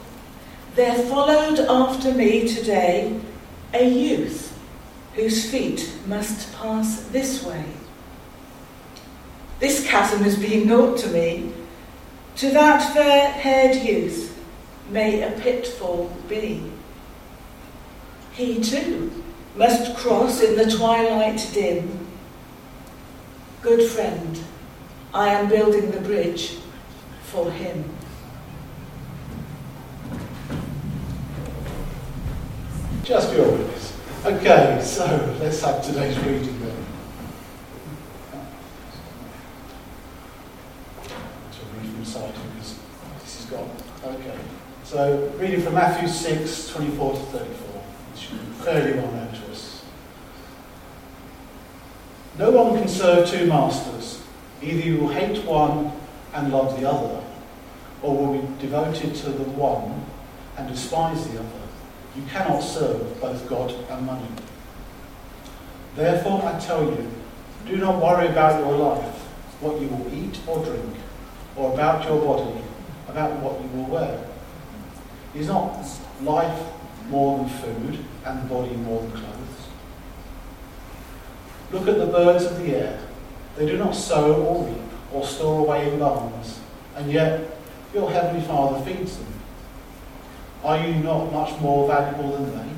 there 0.74 0.94
followed 0.94 1.60
after 1.60 2.12
me 2.12 2.48
today 2.48 3.20
a 3.72 3.88
youth 3.88 4.58
whose 5.14 5.48
feet 5.50 5.92
must 6.06 6.52
pass 6.54 7.02
this 7.04 7.44
way. 7.44 7.64
This 9.60 9.86
chasm 9.86 10.22
has 10.24 10.36
been 10.36 10.66
naught 10.66 10.98
to 10.98 11.08
me. 11.08 11.52
To 12.36 12.50
that 12.50 12.92
fair 12.92 13.30
haired 13.30 13.76
youth 13.76 14.36
may 14.90 15.22
a 15.22 15.30
pitfall 15.40 16.12
be. 16.28 16.70
He 18.32 18.60
too 18.60 19.22
must 19.54 19.96
cross 19.96 20.42
in 20.42 20.56
the 20.56 20.76
twilight 20.76 21.48
dim. 21.52 22.08
Good 23.62 23.88
friend, 23.88 24.40
I 25.14 25.28
am 25.28 25.48
building 25.48 25.92
the 25.92 26.00
bridge 26.00 26.58
for 27.22 27.50
him. 27.50 27.84
Just 33.04 33.34
your 33.34 33.50
witness. 33.50 33.92
Okay, 34.24 34.80
so 34.82 35.36
let's 35.38 35.60
have 35.60 35.84
today's 35.84 36.16
reading 36.20 36.58
then. 36.58 36.76
To 41.52 41.66
read 41.76 41.92
from 41.92 42.04
sight 42.06 42.32
because 42.32 42.78
this 43.20 43.40
is 43.40 43.46
gone. 43.50 43.70
Okay. 44.06 44.38
So 44.84 45.30
reading 45.38 45.60
from 45.60 45.74
Matthew 45.74 46.08
6, 46.08 46.68
24 46.70 47.12
to 47.12 47.18
34, 47.18 47.42
which 47.42 48.22
should 48.22 48.38
be 48.38 48.64
fairly 48.64 48.94
well 48.94 49.12
known 49.12 49.28
to 49.34 49.52
us. 49.52 49.84
No 52.38 52.52
one 52.52 52.78
can 52.78 52.88
serve 52.88 53.28
two 53.28 53.46
masters. 53.46 54.22
Either 54.62 54.80
you 54.80 54.96
will 54.96 55.08
hate 55.08 55.44
one 55.44 55.92
and 56.32 56.50
love 56.50 56.80
the 56.80 56.88
other, 56.88 57.22
or 58.00 58.16
will 58.16 58.40
be 58.40 58.62
devoted 58.62 59.14
to 59.14 59.28
the 59.28 59.44
one 59.50 60.06
and 60.56 60.68
despise 60.68 61.28
the 61.28 61.40
other. 61.40 61.63
You 62.16 62.22
cannot 62.30 62.60
serve 62.60 63.20
both 63.20 63.48
God 63.48 63.74
and 63.90 64.06
money. 64.06 64.28
Therefore, 65.96 66.44
I 66.44 66.58
tell 66.58 66.84
you, 66.84 67.10
do 67.66 67.76
not 67.76 68.02
worry 68.02 68.28
about 68.28 68.60
your 68.60 68.76
life, 68.76 69.14
what 69.60 69.80
you 69.80 69.88
will 69.88 70.12
eat 70.14 70.38
or 70.46 70.64
drink, 70.64 70.94
or 71.56 71.72
about 71.72 72.04
your 72.04 72.20
body, 72.20 72.60
about 73.08 73.32
what 73.40 73.60
you 73.60 73.68
will 73.68 73.90
wear. 73.90 74.24
Is 75.34 75.48
not 75.48 75.84
life 76.22 76.62
more 77.08 77.38
than 77.38 77.48
food, 77.48 78.04
and 78.24 78.42
the 78.42 78.54
body 78.54 78.76
more 78.76 79.02
than 79.02 79.10
clothes? 79.10 79.68
Look 81.72 81.88
at 81.88 81.98
the 81.98 82.06
birds 82.06 82.44
of 82.44 82.58
the 82.58 82.76
air. 82.76 83.00
They 83.56 83.66
do 83.66 83.76
not 83.76 83.94
sow 83.94 84.34
or 84.34 84.64
reap 84.64 84.78
or 85.12 85.24
store 85.24 85.60
away 85.60 85.92
in 85.92 85.98
barns, 85.98 86.60
and 86.96 87.10
yet 87.10 87.58
your 87.92 88.10
heavenly 88.10 88.46
Father 88.46 88.84
feeds 88.84 89.16
them. 89.16 89.33
Are 90.64 90.78
you 90.78 90.94
not 90.94 91.30
much 91.30 91.60
more 91.60 91.86
valuable 91.86 92.32
than 92.32 92.50
they? 92.56 92.72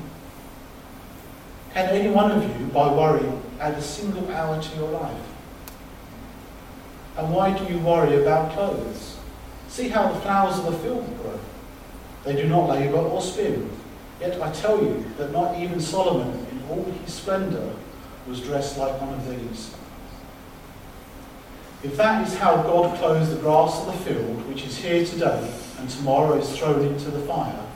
Can 1.73 1.89
any 1.89 2.09
one 2.09 2.31
of 2.31 2.43
you, 2.43 2.65
by 2.67 2.91
worry, 2.91 3.31
add 3.61 3.75
a 3.75 3.81
single 3.81 4.29
hour 4.29 4.61
to 4.61 4.75
your 4.75 4.89
life? 4.89 5.23
And 7.17 7.33
why 7.33 7.57
do 7.57 7.71
you 7.71 7.79
worry 7.79 8.21
about 8.21 8.51
clothes? 8.51 9.17
See 9.69 9.87
how 9.87 10.11
the 10.11 10.19
flowers 10.19 10.57
of 10.59 10.65
the 10.65 10.77
field 10.79 11.05
grow. 11.21 11.39
They 12.25 12.35
do 12.35 12.49
not 12.49 12.69
labour 12.69 12.97
or 12.97 13.21
spin. 13.21 13.69
Yet 14.19 14.41
I 14.41 14.51
tell 14.51 14.83
you 14.83 15.05
that 15.17 15.31
not 15.31 15.57
even 15.57 15.79
Solomon, 15.79 16.45
in 16.51 16.61
all 16.69 16.83
his 16.83 17.13
splendour, 17.13 17.73
was 18.27 18.41
dressed 18.41 18.77
like 18.77 18.99
one 18.99 19.13
of 19.13 19.29
these. 19.29 19.73
If 21.83 21.95
that 21.95 22.27
is 22.27 22.35
how 22.37 22.57
God 22.63 22.97
clothes 22.97 23.29
the 23.29 23.37
grass 23.37 23.79
of 23.79 23.85
the 23.85 23.93
field, 24.03 24.47
which 24.49 24.65
is 24.65 24.77
here 24.77 25.05
today 25.05 25.49
and 25.77 25.89
tomorrow 25.89 26.33
is 26.33 26.57
thrown 26.57 26.85
into 26.85 27.11
the 27.11 27.19
fire, 27.19 27.66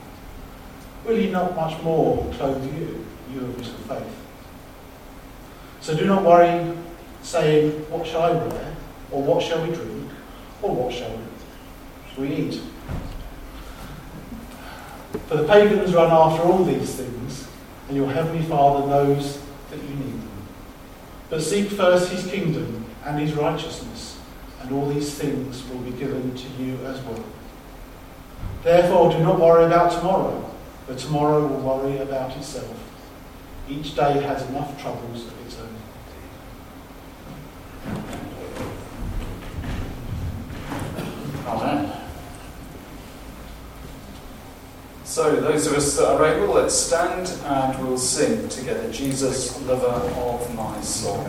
will 1.04 1.16
he 1.16 1.30
not 1.30 1.54
much 1.56 1.82
more 1.82 2.24
clothe 2.34 2.64
you, 2.64 3.04
you 3.32 3.40
of 3.40 3.56
little 3.56 3.74
faith? 3.88 4.16
So 5.80 5.96
do 5.96 6.06
not 6.06 6.22
worry, 6.22 6.76
saying, 7.22 7.72
What 7.90 8.06
shall 8.06 8.22
I 8.22 8.32
wear? 8.32 8.76
Or 9.10 9.22
what 9.22 9.42
shall 9.42 9.66
we 9.66 9.74
drink? 9.74 10.10
Or 10.62 10.74
what 10.74 10.92
shall 10.94 11.18
we 12.16 12.28
eat? 12.28 12.60
For 15.26 15.36
the 15.36 15.44
pagans 15.44 15.94
run 15.94 16.10
after 16.10 16.42
all 16.42 16.64
these 16.64 16.94
things, 16.94 17.48
and 17.88 17.96
your 17.96 18.10
heavenly 18.10 18.44
Father 18.44 18.86
knows 18.86 19.40
that 19.70 19.82
you 19.82 19.94
need 19.94 20.12
them. 20.12 20.30
But 21.30 21.42
seek 21.42 21.70
first 21.70 22.10
his 22.10 22.26
kingdom 22.26 22.84
and 23.04 23.18
his 23.18 23.34
righteousness, 23.34 24.18
and 24.60 24.72
all 24.72 24.88
these 24.88 25.14
things 25.14 25.66
will 25.68 25.78
be 25.78 25.90
given 25.92 26.34
to 26.34 26.62
you 26.62 26.76
as 26.84 27.00
well. 27.02 27.24
Therefore, 28.62 29.10
do 29.10 29.18
not 29.18 29.40
worry 29.40 29.64
about 29.64 29.92
tomorrow, 29.92 30.51
for 30.92 30.98
tomorrow 30.98 31.46
will 31.46 31.60
worry 31.60 31.98
about 31.98 32.36
itself. 32.36 32.76
Each 33.68 33.94
day 33.94 34.20
has 34.22 34.48
enough 34.48 34.80
troubles 34.80 35.26
of 35.26 35.46
its 35.46 35.58
own. 35.58 35.68
Amen. 41.46 41.92
So, 45.04 45.36
those 45.36 45.66
of 45.66 45.74
us 45.74 45.96
that 45.98 46.08
are 46.08 46.24
able, 46.24 46.54
let's 46.54 46.74
stand 46.74 47.28
and 47.44 47.86
we'll 47.86 47.98
sing 47.98 48.48
together 48.48 48.90
Jesus, 48.90 49.60
lover 49.62 49.86
of 49.86 50.54
my 50.54 50.80
soul. 50.80 51.26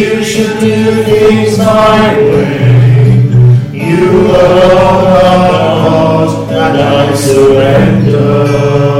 You 0.00 0.24
should 0.24 0.58
do 0.60 1.04
things 1.04 1.58
my 1.58 2.16
way, 2.16 3.28
you 3.70 4.20
alone 4.28 5.06
are 5.06 5.50
God, 5.84 6.52
and 6.52 6.78
I 6.78 7.14
surrender 7.14 8.99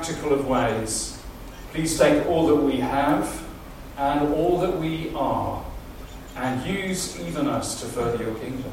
practical 0.00 0.32
of 0.32 0.46
ways. 0.46 1.22
Please 1.72 1.98
take 1.98 2.26
all 2.26 2.46
that 2.46 2.56
we 2.56 2.78
have 2.78 3.46
and 3.98 4.32
all 4.32 4.58
that 4.58 4.78
we 4.78 5.12
are 5.14 5.62
and 6.36 6.66
use 6.66 7.20
even 7.20 7.46
us 7.46 7.82
to 7.82 7.86
further 7.86 8.24
your 8.24 8.34
kingdom. 8.36 8.72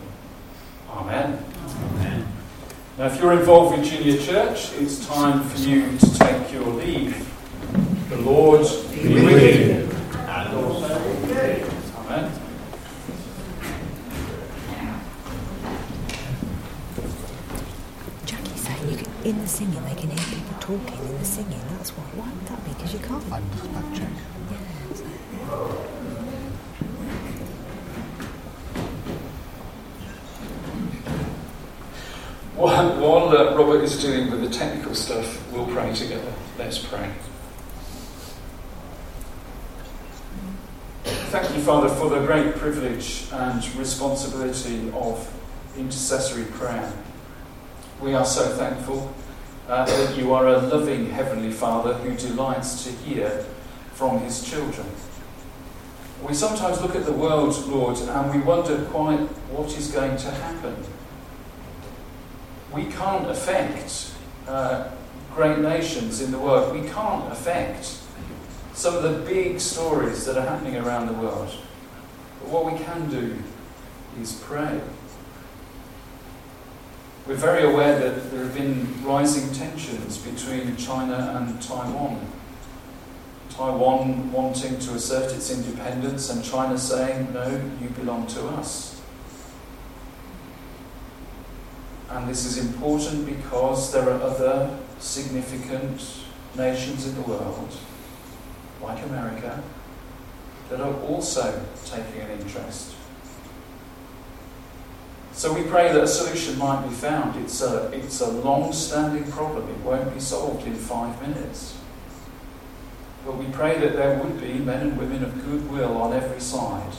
Amen. 0.90 1.46
Now, 2.98 3.08
if 3.08 3.20
you're 3.20 3.34
involved 3.34 3.78
with 3.78 3.90
Junior 3.90 4.18
Church, 4.22 4.72
it's 4.76 5.06
time 5.06 5.44
for 5.50 5.60
you 5.60 5.98
to 5.98 6.18
take 6.18 6.54
your 6.54 6.66
leave. 6.66 7.30
The 8.10 8.18
Lord 8.18 8.66
be 8.94 9.13
with 9.13 9.60
you. 9.68 9.98
And 10.28 10.56
also 10.56 10.98
with 10.98 11.30
you. 11.30 11.68
Amen. 11.98 12.32
Jackie's 18.26 18.62
saying 18.62 18.90
you 18.90 18.96
can, 18.96 19.26
in 19.26 19.42
the 19.42 19.48
singing 19.48 19.84
they 19.84 19.96
can 19.96 20.10
hear 20.10 20.26
people 20.40 20.47
talking 20.68 21.00
in 21.08 21.18
the 21.18 21.24
singing. 21.24 21.62
That's 21.70 21.92
why. 21.92 22.04
Why 22.20 22.30
would 22.30 22.46
that 22.48 22.66
be? 22.66 22.74
Because 22.74 22.92
you 22.94 23.00
can't. 23.00 23.24
I'm 23.32 23.50
just 23.52 23.66
about 23.66 23.96
check. 23.96 24.10
Yeah, 24.52 24.96
so- 24.96 25.78
While, 32.56 33.00
while 33.00 33.30
uh, 33.30 33.56
Robert 33.56 33.84
is 33.84 34.02
dealing 34.02 34.30
with 34.30 34.42
the 34.42 34.50
technical 34.50 34.94
stuff, 34.94 35.50
we'll 35.54 35.68
pray 35.68 35.94
together. 35.94 36.34
Let's 36.58 36.80
pray. 36.80 37.12
Thank 41.06 41.56
you, 41.56 41.62
Father, 41.62 41.88
for 41.88 42.10
the 42.10 42.26
great 42.26 42.56
privilege 42.56 43.28
and 43.32 43.76
responsibility 43.76 44.92
of 44.94 45.32
intercessory 45.78 46.46
prayer. 46.46 46.92
We 48.02 48.16
are 48.16 48.26
so 48.26 48.44
thankful 48.58 49.14
uh, 49.68 49.86
that 49.86 50.18
you 50.18 50.34
are 50.34 50.48
a 50.48 50.62
loving 50.62 51.10
Heavenly 51.10 51.52
Father 51.52 51.94
who 51.96 52.16
delights 52.16 52.84
to 52.84 52.92
hear 52.92 53.46
from 53.94 54.20
his 54.22 54.44
children. 54.44 54.88
We 56.24 56.34
sometimes 56.34 56.82
look 56.82 56.96
at 56.96 57.06
the 57.06 57.14
world, 57.14 57.56
Lord, 57.68 57.98
and 57.98 58.32
we 58.32 58.40
wonder 58.42 58.84
quite 58.86 59.20
what 59.52 59.78
is 59.78 59.92
going 59.92 60.18
to 60.18 60.32
happen 60.32 60.76
we 62.74 62.86
can't 62.86 63.30
affect 63.30 64.14
uh, 64.48 64.90
great 65.34 65.60
nations 65.60 66.22
in 66.22 66.32
the 66.32 66.40
world. 66.40 66.74
We 66.74 66.88
can't 66.88 67.32
affect 67.32 68.00
some 68.74 68.96
of 68.96 69.04
the 69.04 69.20
big 69.32 69.60
stories 69.60 70.26
that 70.26 70.38
are 70.38 70.48
happening 70.48 70.76
around 70.76 71.08
the 71.08 71.14
world. 71.14 71.50
But 72.40 72.50
what 72.50 72.72
we 72.72 72.78
can 72.80 73.10
do 73.10 73.38
is 74.22 74.34
pray. 74.34 74.80
We're 77.28 77.36
very 77.36 77.63
aware 77.63 78.00
that 78.00 78.32
there 78.32 78.46
have 78.46 78.54
been 78.56 79.04
rising 79.04 79.54
tensions 79.54 80.18
between 80.18 80.78
China 80.78 81.36
and 81.36 81.62
Taiwan. 81.62 82.26
Taiwan 83.50 84.32
wanting 84.32 84.80
to 84.80 84.94
assert 84.94 85.34
its 85.34 85.52
independence 85.52 86.30
and 86.30 86.42
China 86.42 86.78
saying, 86.78 87.34
no, 87.34 87.50
you 87.82 87.90
belong 87.90 88.28
to 88.28 88.48
us. 88.48 89.02
And 92.10 92.30
this 92.30 92.46
is 92.46 92.60
important 92.60 93.26
because 93.26 93.92
there 93.92 94.10
are 94.10 94.22
other 94.22 94.80
significant 95.00 96.02
nations 96.56 97.06
in 97.06 97.16
the 97.16 97.22
world, 97.24 97.76
like 98.82 99.04
America, 99.04 99.62
that 100.70 100.80
are 100.80 100.94
also 101.02 101.62
taking 101.84 102.22
an 102.22 102.40
interest. 102.40 102.97
So 105.38 105.54
we 105.54 105.62
pray 105.62 105.93
that 105.93 106.04
a 106.04 106.08
solution 106.08 106.58
might 106.58 106.82
be 106.82 106.95
found. 106.95 107.39
It's 107.39 107.62
a, 107.62 107.91
it's 107.91 108.21
a 108.21 108.28
long 108.28 108.73
standing 108.73 109.32
problem, 109.32 109.69
it 109.69 109.78
won't 109.82 110.12
be 110.12 110.19
solved 110.19 110.65
in 110.65 110.73
five 110.73 111.21
minutes. 111.21 111.78
But 113.23 113.38
we 113.38 113.45
pray 113.45 113.78
that 113.78 113.93
there 113.93 114.17
would 114.17 114.41
be 114.41 114.54
men 114.54 114.88
and 114.88 114.97
women 114.97 115.23
of 115.23 115.36
goodwill 115.45 115.95
on 116.02 116.13
every 116.13 116.39
side 116.39 116.91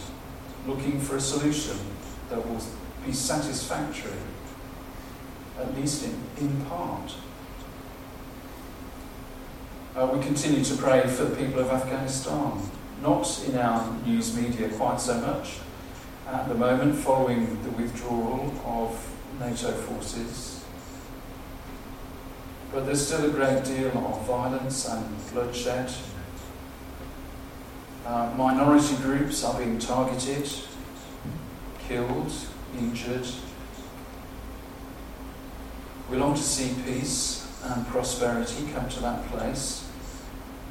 looking 0.68 1.01
for 1.01 1.16
a 1.16 1.20
solution 1.20 1.79
that 2.31 2.48
will 2.48 2.62
be 3.05 3.12
satisfactory 3.12 4.12
at 5.59 5.74
least 5.74 6.05
in, 6.05 6.14
in 6.37 6.64
part. 6.66 7.14
Uh, 9.96 10.11
we 10.12 10.22
continue 10.24 10.62
to 10.62 10.77
pray 10.77 11.09
for 11.09 11.24
the 11.24 11.35
people 11.35 11.59
of 11.59 11.70
Afghanistan, 11.70 12.53
not 13.03 13.42
in 13.48 13.59
our 13.59 13.92
news 14.07 14.37
media 14.37 14.68
quite 14.68 15.01
so 15.01 15.20
much 15.20 15.59
at 16.33 16.49
the 16.49 16.55
moment, 16.55 16.95
following 16.97 17.62
the 17.62 17.71
withdrawal 17.71 18.53
of 18.64 19.17
NATO 19.41 19.73
forces. 19.73 20.64
But 22.73 22.87
there's 22.87 23.07
still 23.07 23.25
a 23.25 23.31
great 23.31 23.64
deal 23.64 23.88
of 23.97 24.27
violence 24.27 24.87
and 24.88 25.33
bloodshed. 25.33 25.91
Uh, 28.07 28.33
minority 28.37 28.97
groups 28.97 29.45
are 29.45 29.59
being 29.59 29.79
targeted, 29.79 30.51
killed, 31.87 32.33
injured, 32.79 33.27
we 36.11 36.17
long 36.17 36.35
to 36.35 36.43
see 36.43 36.75
peace 36.85 37.47
and 37.64 37.87
prosperity 37.88 38.67
come 38.73 38.88
to 38.88 39.01
that 39.01 39.27
place. 39.29 39.87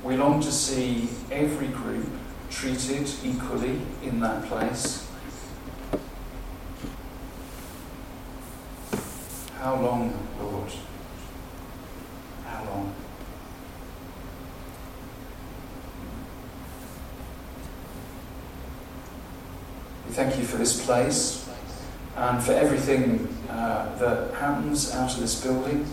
We 0.03 0.17
long 0.17 0.41
to 0.41 0.51
see 0.51 1.09
every 1.31 1.67
group 1.67 2.09
treated 2.49 3.07
equally 3.23 3.79
in 4.01 4.19
that 4.21 4.45
place. 4.45 5.06
How 9.59 9.73
long, 9.81 10.13
Lord? 10.39 10.71
How 12.45 12.63
long? 12.65 12.93
We 20.05 20.13
thank 20.13 20.37
you 20.37 20.43
for 20.43 20.57
this 20.57 20.85
place 20.85 21.49
and 22.15 22.43
for 22.43 22.51
everything 22.51 23.35
uh, 23.49 23.97
that 23.97 24.35
happens 24.35 24.93
out 24.93 25.15
of 25.15 25.21
this 25.21 25.43
building. 25.43 25.87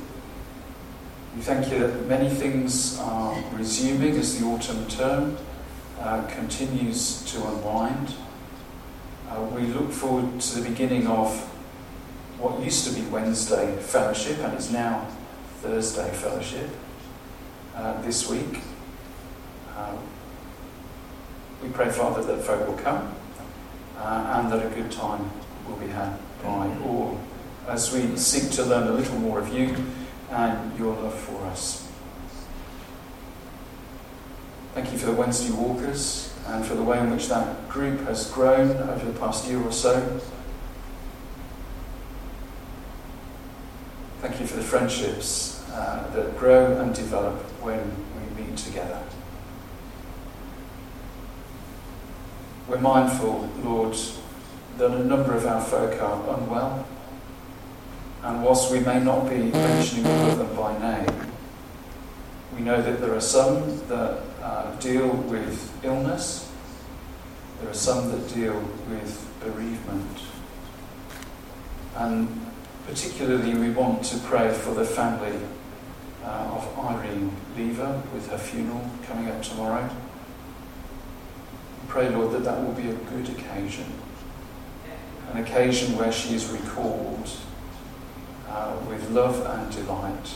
We 1.35 1.41
thank 1.41 1.73
you 1.73 1.79
that 1.79 2.07
many 2.07 2.29
things 2.29 2.99
are 3.01 3.43
resuming 3.55 4.15
as 4.19 4.39
the 4.39 4.45
autumn 4.45 4.87
term 4.89 5.39
uh, 6.01 6.27
continues 6.27 7.23
to 7.33 7.39
unwind. 7.49 8.15
Uh, 9.31 9.41
we 9.57 9.63
look 9.63 9.91
forward 9.91 10.39
to 10.39 10.61
the 10.61 10.69
beginning 10.69 11.07
of 11.07 11.51
what 12.39 12.63
used 12.63 12.87
to 12.87 12.95
be 12.95 13.07
Wednesday 13.09 13.77
fellowship 13.81 14.39
and 14.39 14.59
is 14.59 14.71
now 14.71 15.07
Thursday 15.63 16.11
fellowship 16.13 16.69
uh, 17.77 18.01
this 18.03 18.29
week. 18.29 18.61
Uh, 19.77 19.97
we 21.63 21.69
pray, 21.71 21.91
Father, 21.91 22.23
that 22.23 22.45
folk 22.45 22.67
will 22.67 22.77
come 22.77 23.15
uh, 23.99 24.41
and 24.41 24.53
that 24.53 24.65
a 24.65 24.69
good 24.71 24.91
time 24.91 25.31
will 25.69 25.77
be 25.77 25.89
had 25.89 26.19
by 26.43 26.69
all 26.85 27.19
as 27.69 27.93
we 27.93 28.17
seek 28.17 28.51
to 28.53 28.63
learn 28.63 28.89
a 28.89 28.93
little 28.93 29.19
more 29.19 29.39
of 29.39 29.53
you 29.53 29.75
and 30.31 30.79
your 30.79 30.95
love 30.95 31.15
for 31.15 31.45
us. 31.47 31.89
Thank 34.75 34.93
you 34.93 34.99
for 34.99 35.07
the 35.07 35.13
Wednesday 35.13 35.53
walkers 35.53 36.35
and 36.49 36.67
for 36.67 36.75
the 36.75 36.83
way 36.83 36.99
in 36.99 37.11
which 37.11 37.29
that 37.29 37.69
group 37.69 38.01
has 38.01 38.31
grown 38.31 38.71
over 38.71 39.05
the 39.11 39.19
past 39.19 39.47
year 39.47 39.63
or 39.63 39.73
so. 39.73 40.21
Thank 44.25 44.41
you 44.41 44.47
for 44.47 44.57
the 44.57 44.63
friendships 44.63 45.63
uh, 45.71 46.09
that 46.15 46.39
grow 46.39 46.81
and 46.81 46.95
develop 46.95 47.35
when 47.61 47.79
we 48.17 48.43
meet 48.43 48.57
together. 48.57 48.99
We're 52.67 52.79
mindful, 52.79 53.51
Lord, 53.63 53.95
that 54.79 54.93
a 54.93 55.05
number 55.05 55.35
of 55.35 55.45
our 55.45 55.61
folk 55.61 56.01
are 56.01 56.39
unwell, 56.39 56.87
and 58.23 58.43
whilst 58.43 58.73
we 58.73 58.81
may 58.81 58.99
not 58.99 59.29
be 59.29 59.37
mentioning 59.37 60.07
all 60.07 60.31
of 60.31 60.39
them 60.39 60.57
by 60.57 60.79
name, 60.79 61.31
we 62.57 62.63
know 62.63 62.81
that 62.81 63.03
there 63.03 63.15
are 63.15 63.21
some 63.21 63.87
that 63.89 64.23
uh, 64.41 64.75
deal 64.77 65.11
with 65.11 65.71
illness, 65.85 66.51
there 67.61 67.69
are 67.69 67.75
some 67.75 68.11
that 68.11 68.35
deal 68.35 68.59
with 68.89 69.31
bereavement, 69.41 70.19
and 71.97 72.41
particularly 72.87 73.55
we 73.55 73.71
want 73.71 74.05
to 74.05 74.19
pray 74.19 74.53
for 74.53 74.75
the 74.75 74.85
family 74.85 75.39
uh, 76.23 76.27
of 76.27 76.79
Irene 76.79 77.33
Lever 77.57 78.03
with 78.13 78.31
her 78.31 78.39
funeral 78.39 78.91
coming 79.07 79.29
up 79.29 79.43
tomorrow. 79.43 79.89
Pray, 81.89 82.11
Lord, 82.11 82.33
that 82.33 82.45
that 82.45 82.63
will 82.63 82.73
be 82.73 82.89
a 82.89 82.95
good 82.95 83.29
occasion, 83.29 83.87
an 85.33 85.43
occasion 85.43 85.97
where 85.97 86.13
she 86.13 86.35
is 86.35 86.51
recalled 86.51 87.31
uh, 88.49 88.77
with 88.89 89.11
love 89.11 89.45
and 89.47 89.73
delight, 89.73 90.35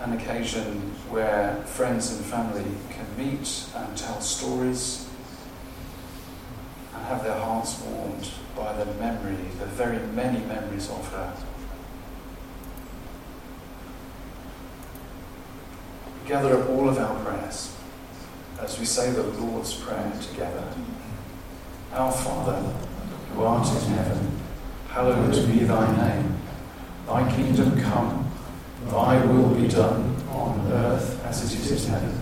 an 0.00 0.12
occasion 0.12 0.94
where 1.08 1.56
friends 1.64 2.12
and 2.12 2.24
family 2.24 2.64
can 2.90 3.06
meet 3.16 3.64
and 3.74 3.96
tell 3.96 4.20
stories 4.20 5.08
and 6.94 7.06
have 7.06 7.22
their 7.22 7.38
hearts 7.38 7.80
warmed 7.82 8.30
by 8.56 8.72
the 8.72 8.86
memory, 8.94 9.36
the 9.58 9.66
very 9.66 9.98
many 9.98 10.44
memories 10.46 10.88
of 10.88 11.06
her. 11.12 11.36
We 16.22 16.28
Gather 16.28 16.60
up 16.60 16.68
all 16.70 16.88
of 16.88 16.98
our 16.98 17.22
prayers 17.24 17.76
as 18.60 18.78
we 18.78 18.86
say 18.86 19.10
the 19.10 19.22
Lord's 19.22 19.74
Prayer 19.74 20.12
together. 20.20 20.64
Our 21.92 22.10
Father, 22.10 22.56
who 23.32 23.42
art 23.42 23.68
in 23.68 23.92
heaven, 23.92 24.40
hallowed 24.88 25.32
be 25.46 25.64
thy 25.64 25.96
name. 26.08 26.36
Thy 27.06 27.36
kingdom 27.36 27.80
come, 27.80 28.30
thy 28.88 29.24
will 29.26 29.54
be 29.54 29.68
done 29.68 30.16
on 30.30 30.72
earth 30.72 31.24
as 31.24 31.44
it 31.44 31.60
is 31.60 31.84
in 31.84 31.90
heaven. 31.92 32.18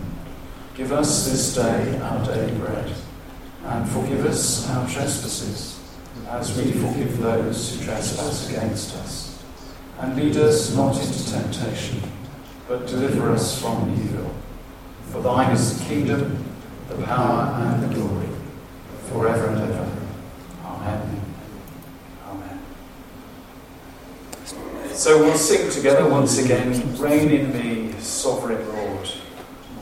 Give 0.74 0.92
us 0.92 1.30
this 1.30 1.54
day 1.54 1.98
our 2.00 2.24
daily 2.26 2.58
bread, 2.58 2.92
and 3.64 3.88
forgive 3.88 4.26
us 4.26 4.68
our 4.70 4.88
trespasses, 4.88 5.78
as 6.28 6.56
we 6.56 6.72
forgive 6.72 7.18
those 7.18 7.74
who 7.74 7.84
trespass 7.84 8.48
against 8.48 8.96
us. 8.96 9.42
And 9.98 10.16
lead 10.16 10.36
us 10.36 10.74
not 10.74 11.00
into 11.00 11.30
temptation, 11.30 12.02
but 12.66 12.86
deliver 12.86 13.30
us 13.30 13.60
from 13.60 13.92
evil. 13.92 14.34
For 15.10 15.22
thine 15.22 15.52
is 15.52 15.78
the 15.78 15.84
kingdom, 15.84 16.44
the 16.88 16.96
power, 17.04 17.54
and 17.62 17.82
the 17.82 17.94
glory, 17.94 18.28
forever 19.08 19.46
and 19.46 19.60
ever. 19.60 19.90
Amen. 20.64 21.20
Amen. 22.26 22.58
So 24.92 25.22
we'll 25.22 25.36
sing 25.36 25.70
together 25.70 26.08
once 26.08 26.38
again 26.38 26.96
Reign 26.96 27.30
in 27.30 27.52
me, 27.52 27.92
sovereign 28.00 28.66
Lord. 28.68 29.08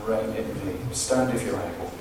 Reign 0.05 0.37
in 0.37 0.66
me. 0.66 0.75
Stand 0.92 1.35
if 1.35 1.42
you're 1.47 1.57
able. 1.57 1.92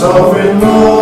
Sovereign 0.00 0.60
Lord. 0.60 0.99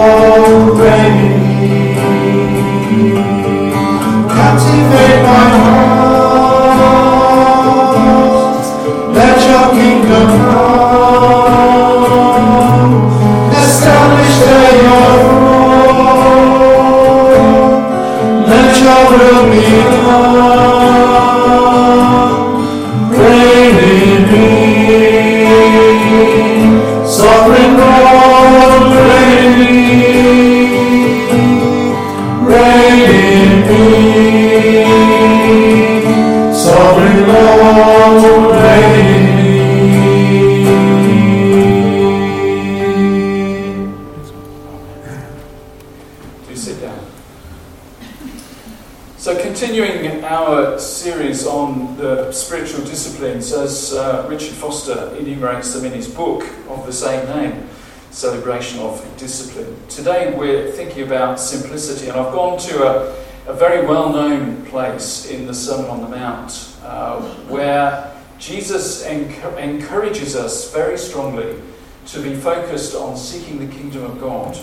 Focused 72.78 72.94
on 72.94 73.16
seeking 73.16 73.58
the 73.58 73.74
kingdom 73.74 74.04
of 74.04 74.20
God. 74.20 74.56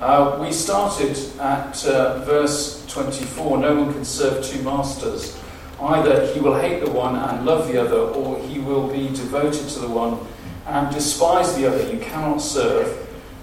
Uh, 0.00 0.38
we 0.40 0.52
started 0.52 1.18
at 1.40 1.84
uh, 1.84 2.20
verse 2.24 2.86
24 2.86 3.58
No 3.58 3.74
one 3.74 3.92
can 3.92 4.04
serve 4.04 4.44
two 4.44 4.62
masters. 4.62 5.36
Either 5.80 6.32
he 6.32 6.38
will 6.38 6.58
hate 6.58 6.84
the 6.84 6.90
one 6.90 7.16
and 7.16 7.44
love 7.44 7.66
the 7.66 7.80
other, 7.80 7.98
or 7.98 8.38
he 8.46 8.60
will 8.60 8.86
be 8.86 9.08
devoted 9.08 9.68
to 9.68 9.80
the 9.80 9.88
one 9.88 10.20
and 10.66 10.94
despise 10.94 11.56
the 11.56 11.66
other. 11.66 11.92
You 11.92 11.98
cannot 11.98 12.38
serve 12.38 12.86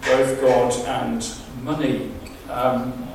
both 0.03 0.39
God 0.39 0.73
and 0.87 1.29
money. 1.63 2.11
Um, 2.49 3.09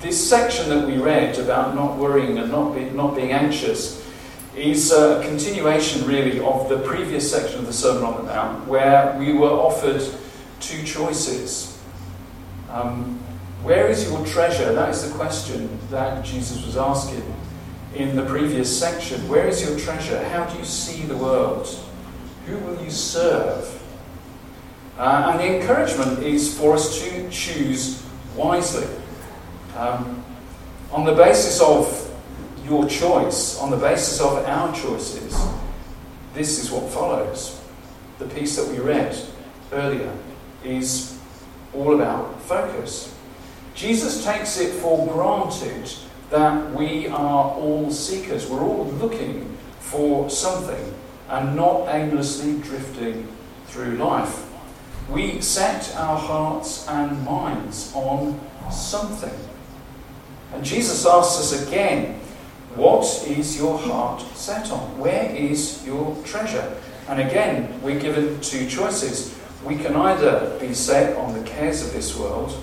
this 0.00 0.28
section 0.28 0.68
that 0.68 0.86
we 0.86 0.98
read 0.98 1.38
about 1.38 1.74
not 1.74 1.96
worrying 1.96 2.36
and 2.38 2.52
not, 2.52 2.74
be, 2.74 2.84
not 2.90 3.16
being 3.16 3.32
anxious 3.32 4.06
is 4.56 4.92
a 4.92 5.22
continuation, 5.22 6.06
really, 6.06 6.40
of 6.40 6.68
the 6.68 6.78
previous 6.78 7.30
section 7.30 7.60
of 7.60 7.66
the 7.66 7.72
Sermon 7.72 8.04
on 8.04 8.16
the 8.16 8.22
Mount, 8.24 8.66
where 8.66 9.16
we 9.18 9.32
were 9.32 9.48
offered 9.48 10.02
two 10.60 10.82
choices. 10.84 11.78
Um, 12.70 13.18
where 13.62 13.88
is 13.88 14.08
your 14.08 14.24
treasure? 14.26 14.72
That 14.72 14.90
is 14.90 15.08
the 15.08 15.16
question 15.16 15.78
that 15.90 16.24
Jesus 16.24 16.64
was 16.64 16.76
asking 16.76 17.22
in 17.94 18.16
the 18.16 18.24
previous 18.24 18.76
section. 18.76 19.28
Where 19.28 19.46
is 19.48 19.62
your 19.62 19.78
treasure? 19.78 20.22
How 20.28 20.44
do 20.44 20.58
you 20.58 20.64
see 20.64 21.02
the 21.02 21.16
world? 21.16 21.66
Who 22.46 22.58
will 22.58 22.82
you 22.82 22.90
serve? 22.90 23.74
Uh, 24.96 25.30
and 25.30 25.40
the 25.40 25.60
encouragement 25.60 26.22
is 26.22 26.58
for 26.58 26.74
us 26.74 27.00
to 27.00 27.30
choose 27.30 28.02
wisely. 28.34 28.86
Um, 29.76 30.24
on 30.90 31.04
the 31.04 31.12
basis 31.12 31.60
of 31.60 32.07
your 32.68 32.86
choice, 32.88 33.58
on 33.58 33.70
the 33.70 33.76
basis 33.76 34.20
of 34.20 34.44
our 34.44 34.74
choices, 34.74 35.36
this 36.34 36.58
is 36.62 36.70
what 36.70 36.90
follows. 36.90 37.60
The 38.18 38.26
piece 38.26 38.56
that 38.56 38.68
we 38.68 38.78
read 38.78 39.16
earlier 39.72 40.12
is 40.64 41.18
all 41.74 41.94
about 41.94 42.40
focus. 42.42 43.14
Jesus 43.74 44.24
takes 44.24 44.58
it 44.58 44.72
for 44.74 45.06
granted 45.06 45.90
that 46.30 46.72
we 46.74 47.06
are 47.08 47.50
all 47.52 47.90
seekers. 47.90 48.48
We're 48.48 48.60
all 48.60 48.86
looking 48.86 49.56
for 49.80 50.28
something 50.28 50.94
and 51.28 51.56
not 51.56 51.88
aimlessly 51.88 52.60
drifting 52.60 53.28
through 53.66 53.96
life. 53.96 54.44
We 55.08 55.40
set 55.40 55.94
our 55.96 56.18
hearts 56.18 56.86
and 56.88 57.24
minds 57.24 57.92
on 57.94 58.38
something. 58.70 59.32
And 60.52 60.64
Jesus 60.64 61.06
asks 61.06 61.52
us 61.52 61.66
again, 61.66 62.20
What 62.78 63.26
is 63.26 63.58
your 63.58 63.76
heart 63.76 64.22
set 64.36 64.70
on? 64.70 65.00
Where 65.00 65.34
is 65.34 65.84
your 65.84 66.16
treasure? 66.24 66.80
And 67.08 67.20
again, 67.20 67.82
we're 67.82 67.98
given 67.98 68.40
two 68.40 68.68
choices. 68.68 69.36
We 69.64 69.74
can 69.74 69.96
either 69.96 70.56
be 70.60 70.72
set 70.74 71.16
on 71.16 71.34
the 71.34 71.42
cares 71.42 71.84
of 71.84 71.92
this 71.92 72.16
world, 72.16 72.56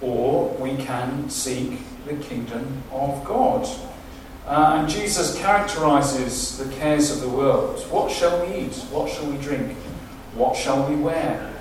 or 0.00 0.50
we 0.50 0.76
can 0.76 1.28
seek 1.28 1.80
the 2.06 2.14
kingdom 2.14 2.84
of 2.92 3.24
God. 3.24 3.68
Uh, 4.46 4.76
and 4.78 4.88
Jesus 4.88 5.36
characterizes 5.40 6.56
the 6.56 6.72
cares 6.76 7.10
of 7.10 7.20
the 7.20 7.28
world. 7.28 7.80
What 7.90 8.12
shall 8.12 8.46
we 8.46 8.54
eat? 8.54 8.76
What 8.92 9.10
shall 9.10 9.26
we 9.26 9.36
drink? 9.38 9.76
What 10.34 10.54
shall 10.54 10.88
we 10.88 10.94
wear? 10.94 11.52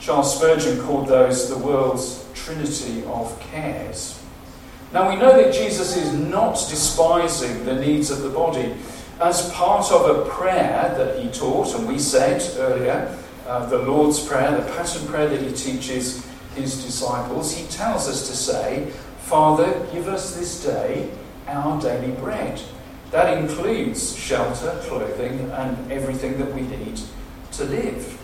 Charles 0.00 0.36
Spurgeon 0.36 0.82
called 0.82 1.06
those 1.06 1.48
the 1.48 1.58
world's 1.58 2.26
trinity 2.34 3.04
of 3.04 3.38
cares. 3.38 4.17
Now 4.90 5.10
we 5.10 5.16
know 5.16 5.36
that 5.36 5.52
Jesus 5.52 5.96
is 5.96 6.14
not 6.14 6.54
despising 6.54 7.66
the 7.66 7.74
needs 7.74 8.10
of 8.10 8.22
the 8.22 8.30
body. 8.30 8.74
As 9.20 9.50
part 9.52 9.92
of 9.92 10.16
a 10.16 10.30
prayer 10.30 10.94
that 10.96 11.22
he 11.22 11.28
taught, 11.28 11.74
and 11.74 11.86
we 11.86 11.98
said 11.98 12.42
earlier, 12.58 13.14
uh, 13.46 13.66
the 13.66 13.78
Lord's 13.78 14.26
Prayer, 14.26 14.50
the 14.50 14.72
pattern 14.72 15.06
prayer 15.06 15.28
that 15.28 15.42
he 15.42 15.52
teaches 15.52 16.26
his 16.54 16.82
disciples, 16.82 17.54
he 17.54 17.66
tells 17.68 18.08
us 18.08 18.28
to 18.28 18.36
say, 18.36 18.90
Father, 19.20 19.86
give 19.92 20.08
us 20.08 20.34
this 20.34 20.64
day 20.64 21.10
our 21.46 21.78
daily 21.82 22.12
bread. 22.12 22.58
That 23.10 23.36
includes 23.36 24.16
shelter, 24.16 24.80
clothing, 24.84 25.50
and 25.50 25.92
everything 25.92 26.38
that 26.38 26.54
we 26.54 26.62
need 26.62 26.98
to 27.52 27.64
live. 27.64 28.18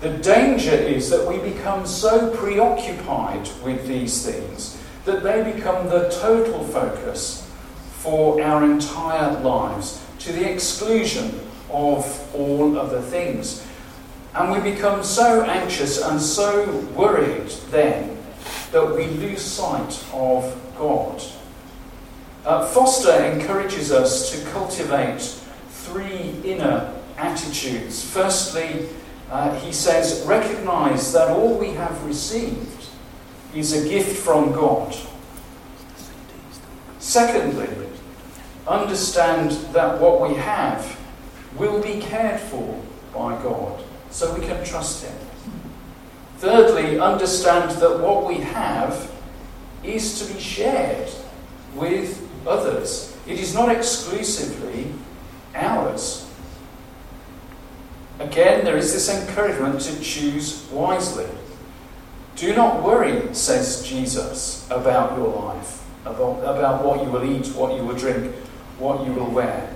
The 0.00 0.16
danger 0.18 0.74
is 0.74 1.10
that 1.10 1.28
we 1.28 1.38
become 1.38 1.86
so 1.86 2.34
preoccupied 2.34 3.48
with 3.62 3.86
these 3.86 4.24
things 4.24 4.78
that 5.04 5.22
they 5.22 5.52
become 5.52 5.88
the 5.88 6.08
total 6.08 6.64
focus 6.64 7.50
for 7.98 8.40
our 8.42 8.64
entire 8.64 9.38
lives, 9.40 10.02
to 10.18 10.32
the 10.32 10.50
exclusion 10.50 11.40
of 11.70 12.34
all 12.34 12.78
other 12.78 13.00
things. 13.00 13.66
And 14.34 14.50
we 14.50 14.72
become 14.72 15.02
so 15.04 15.42
anxious 15.42 16.02
and 16.02 16.20
so 16.20 16.68
worried 16.96 17.48
then 17.70 18.16
that 18.72 18.94
we 18.94 19.06
lose 19.06 19.42
sight 19.42 20.04
of 20.12 20.60
God. 20.76 21.22
Uh, 22.44 22.66
Foster 22.66 23.24
encourages 23.24 23.90
us 23.92 24.30
to 24.32 24.50
cultivate 24.50 25.20
three 25.70 26.34
inner 26.44 26.94
attitudes. 27.16 28.04
Firstly, 28.04 28.88
uh, 29.30 29.58
he 29.60 29.72
says, 29.72 30.24
recognize 30.26 31.12
that 31.12 31.28
all 31.28 31.56
we 31.56 31.70
have 31.70 32.04
received 32.04 32.83
is 33.54 33.72
a 33.72 33.88
gift 33.88 34.16
from 34.16 34.52
God. 34.52 34.94
Secondly, 36.98 37.68
understand 38.66 39.50
that 39.72 40.00
what 40.00 40.28
we 40.28 40.34
have 40.36 40.98
will 41.56 41.82
be 41.82 42.00
cared 42.00 42.40
for 42.40 42.80
by 43.12 43.40
God, 43.42 43.82
so 44.10 44.34
we 44.34 44.44
can 44.44 44.64
trust 44.64 45.04
Him. 45.04 45.16
Thirdly, 46.38 46.98
understand 46.98 47.70
that 47.80 48.00
what 48.00 48.26
we 48.26 48.36
have 48.36 49.10
is 49.82 50.18
to 50.18 50.32
be 50.32 50.40
shared 50.40 51.10
with 51.74 52.26
others. 52.46 53.16
It 53.26 53.38
is 53.38 53.54
not 53.54 53.70
exclusively 53.70 54.92
ours. 55.54 56.28
Again, 58.18 58.64
there 58.64 58.76
is 58.76 58.92
this 58.92 59.08
encouragement 59.08 59.80
to 59.82 60.00
choose 60.00 60.66
wisely. 60.70 61.26
Do 62.36 62.54
not 62.54 62.82
worry, 62.82 63.32
says 63.32 63.86
Jesus, 63.86 64.66
about 64.68 65.16
your 65.16 65.28
life, 65.28 65.84
about, 66.04 66.40
about 66.40 66.84
what 66.84 67.04
you 67.04 67.10
will 67.10 67.24
eat, 67.24 67.46
what 67.54 67.76
you 67.76 67.84
will 67.84 67.94
drink, 67.94 68.34
what 68.78 69.06
you 69.06 69.12
will 69.12 69.30
wear. 69.30 69.74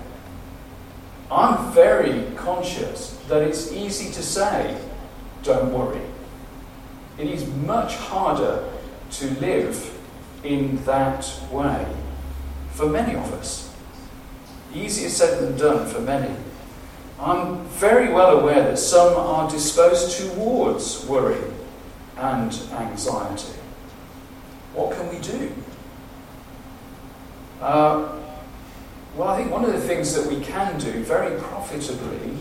I'm 1.30 1.72
very 1.72 2.24
conscious 2.34 3.10
that 3.28 3.42
it's 3.42 3.70
easy 3.70 4.12
to 4.12 4.22
say, 4.22 4.76
don't 5.44 5.72
worry. 5.72 6.00
It 7.16 7.28
is 7.28 7.46
much 7.46 7.94
harder 7.94 8.68
to 9.12 9.30
live 9.40 9.96
in 10.42 10.84
that 10.84 11.30
way 11.52 11.86
for 12.72 12.88
many 12.88 13.14
of 13.14 13.32
us. 13.34 13.72
Easier 14.74 15.08
said 15.08 15.40
than 15.40 15.56
done 15.56 15.86
for 15.86 16.00
many. 16.00 16.34
I'm 17.20 17.64
very 17.66 18.12
well 18.12 18.40
aware 18.40 18.62
that 18.62 18.78
some 18.78 19.14
are 19.16 19.48
disposed 19.48 20.18
towards 20.18 21.04
worry 21.06 21.40
and 22.18 22.52
anxiety. 22.72 23.58
What 24.74 24.96
can 24.96 25.08
we 25.08 25.18
do? 25.20 25.52
Uh, 27.60 28.18
well, 29.16 29.28
I 29.28 29.36
think 29.36 29.50
one 29.50 29.64
of 29.64 29.72
the 29.72 29.80
things 29.80 30.14
that 30.14 30.26
we 30.26 30.40
can 30.44 30.78
do 30.78 31.02
very 31.02 31.40
profitably 31.40 32.36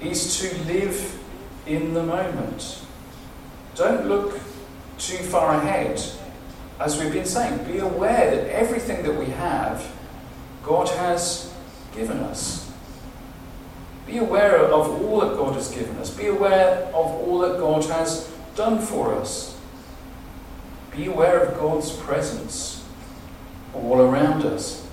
is 0.00 0.40
to 0.40 0.64
live 0.64 1.18
in 1.66 1.94
the 1.94 2.02
moment. 2.02 2.82
Don't 3.74 4.06
look 4.06 4.40
too 4.98 5.18
far 5.18 5.54
ahead. 5.56 6.02
As 6.80 6.98
we've 6.98 7.12
been 7.12 7.26
saying, 7.26 7.64
be 7.64 7.78
aware 7.78 8.34
that 8.34 8.48
everything 8.48 9.02
that 9.02 9.14
we 9.14 9.26
have, 9.26 9.86
God 10.62 10.88
has 10.88 11.52
given 11.94 12.18
us. 12.18 12.70
Be 14.06 14.18
aware 14.18 14.58
of 14.58 15.02
all 15.04 15.20
that 15.20 15.36
God 15.36 15.54
has 15.54 15.70
given 15.70 15.96
us. 15.98 16.10
Be 16.10 16.26
aware 16.26 16.86
of 16.88 16.94
all 16.94 17.38
that 17.40 17.58
God 17.58 17.84
has 17.84 18.31
done 18.54 18.80
for 18.80 19.14
us. 19.14 19.58
Be 20.94 21.06
aware 21.06 21.40
of 21.40 21.58
God's 21.58 21.92
presence 21.92 22.84
all 23.74 24.00
around 24.00 24.44
us. 24.44 24.86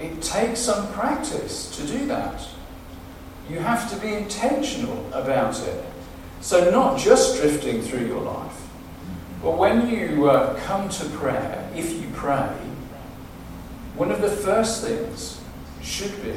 It 0.00 0.20
takes 0.20 0.60
some 0.60 0.92
practice 0.92 1.74
to 1.76 1.86
do 1.86 2.06
that. 2.06 2.46
You 3.48 3.60
have 3.60 3.88
to 3.90 3.96
be 3.96 4.12
intentional 4.12 5.08
about 5.12 5.60
it. 5.62 5.84
So, 6.40 6.70
not 6.70 6.98
just 6.98 7.40
drifting 7.40 7.80
through 7.80 8.06
your 8.06 8.20
life, 8.20 8.68
but 9.42 9.56
when 9.56 9.88
you 9.88 10.28
uh, 10.28 10.58
come 10.60 10.88
to 10.88 11.04
prayer, 11.10 11.70
if 11.74 11.92
you 11.92 12.08
pray, 12.12 12.52
one 13.94 14.10
of 14.10 14.20
the 14.20 14.30
first 14.30 14.84
things 14.84 15.40
should 15.80 16.22
be 16.22 16.34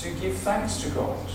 to 0.00 0.10
give 0.20 0.36
thanks 0.36 0.82
to 0.82 0.90
God 0.90 1.26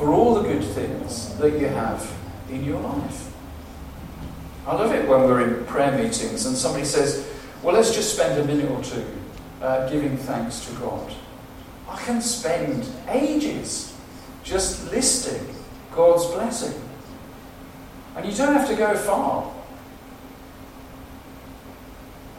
for 0.00 0.14
all 0.14 0.34
the 0.34 0.42
good 0.42 0.64
things 0.64 1.36
that 1.36 1.60
you 1.60 1.66
have 1.66 2.10
in 2.48 2.64
your 2.64 2.80
life. 2.80 3.30
I 4.66 4.74
love 4.74 4.92
it 4.94 5.06
when 5.06 5.20
we're 5.20 5.46
in 5.46 5.66
prayer 5.66 5.92
meetings 5.92 6.46
and 6.46 6.56
somebody 6.56 6.86
says, 6.86 7.30
Well, 7.62 7.74
let's 7.74 7.94
just 7.94 8.14
spend 8.14 8.40
a 8.40 8.44
minute 8.46 8.70
or 8.70 8.82
two 8.82 9.04
uh, 9.60 9.90
giving 9.90 10.16
thanks 10.16 10.64
to 10.66 10.74
God. 10.76 11.12
I 11.86 11.98
can 11.98 12.22
spend 12.22 12.90
ages 13.10 13.94
just 14.42 14.90
listing 14.90 15.54
God's 15.94 16.24
blessing. 16.32 16.80
And 18.16 18.24
you 18.24 18.34
don't 18.34 18.54
have 18.54 18.68
to 18.68 18.76
go 18.76 18.96
far. 18.96 19.52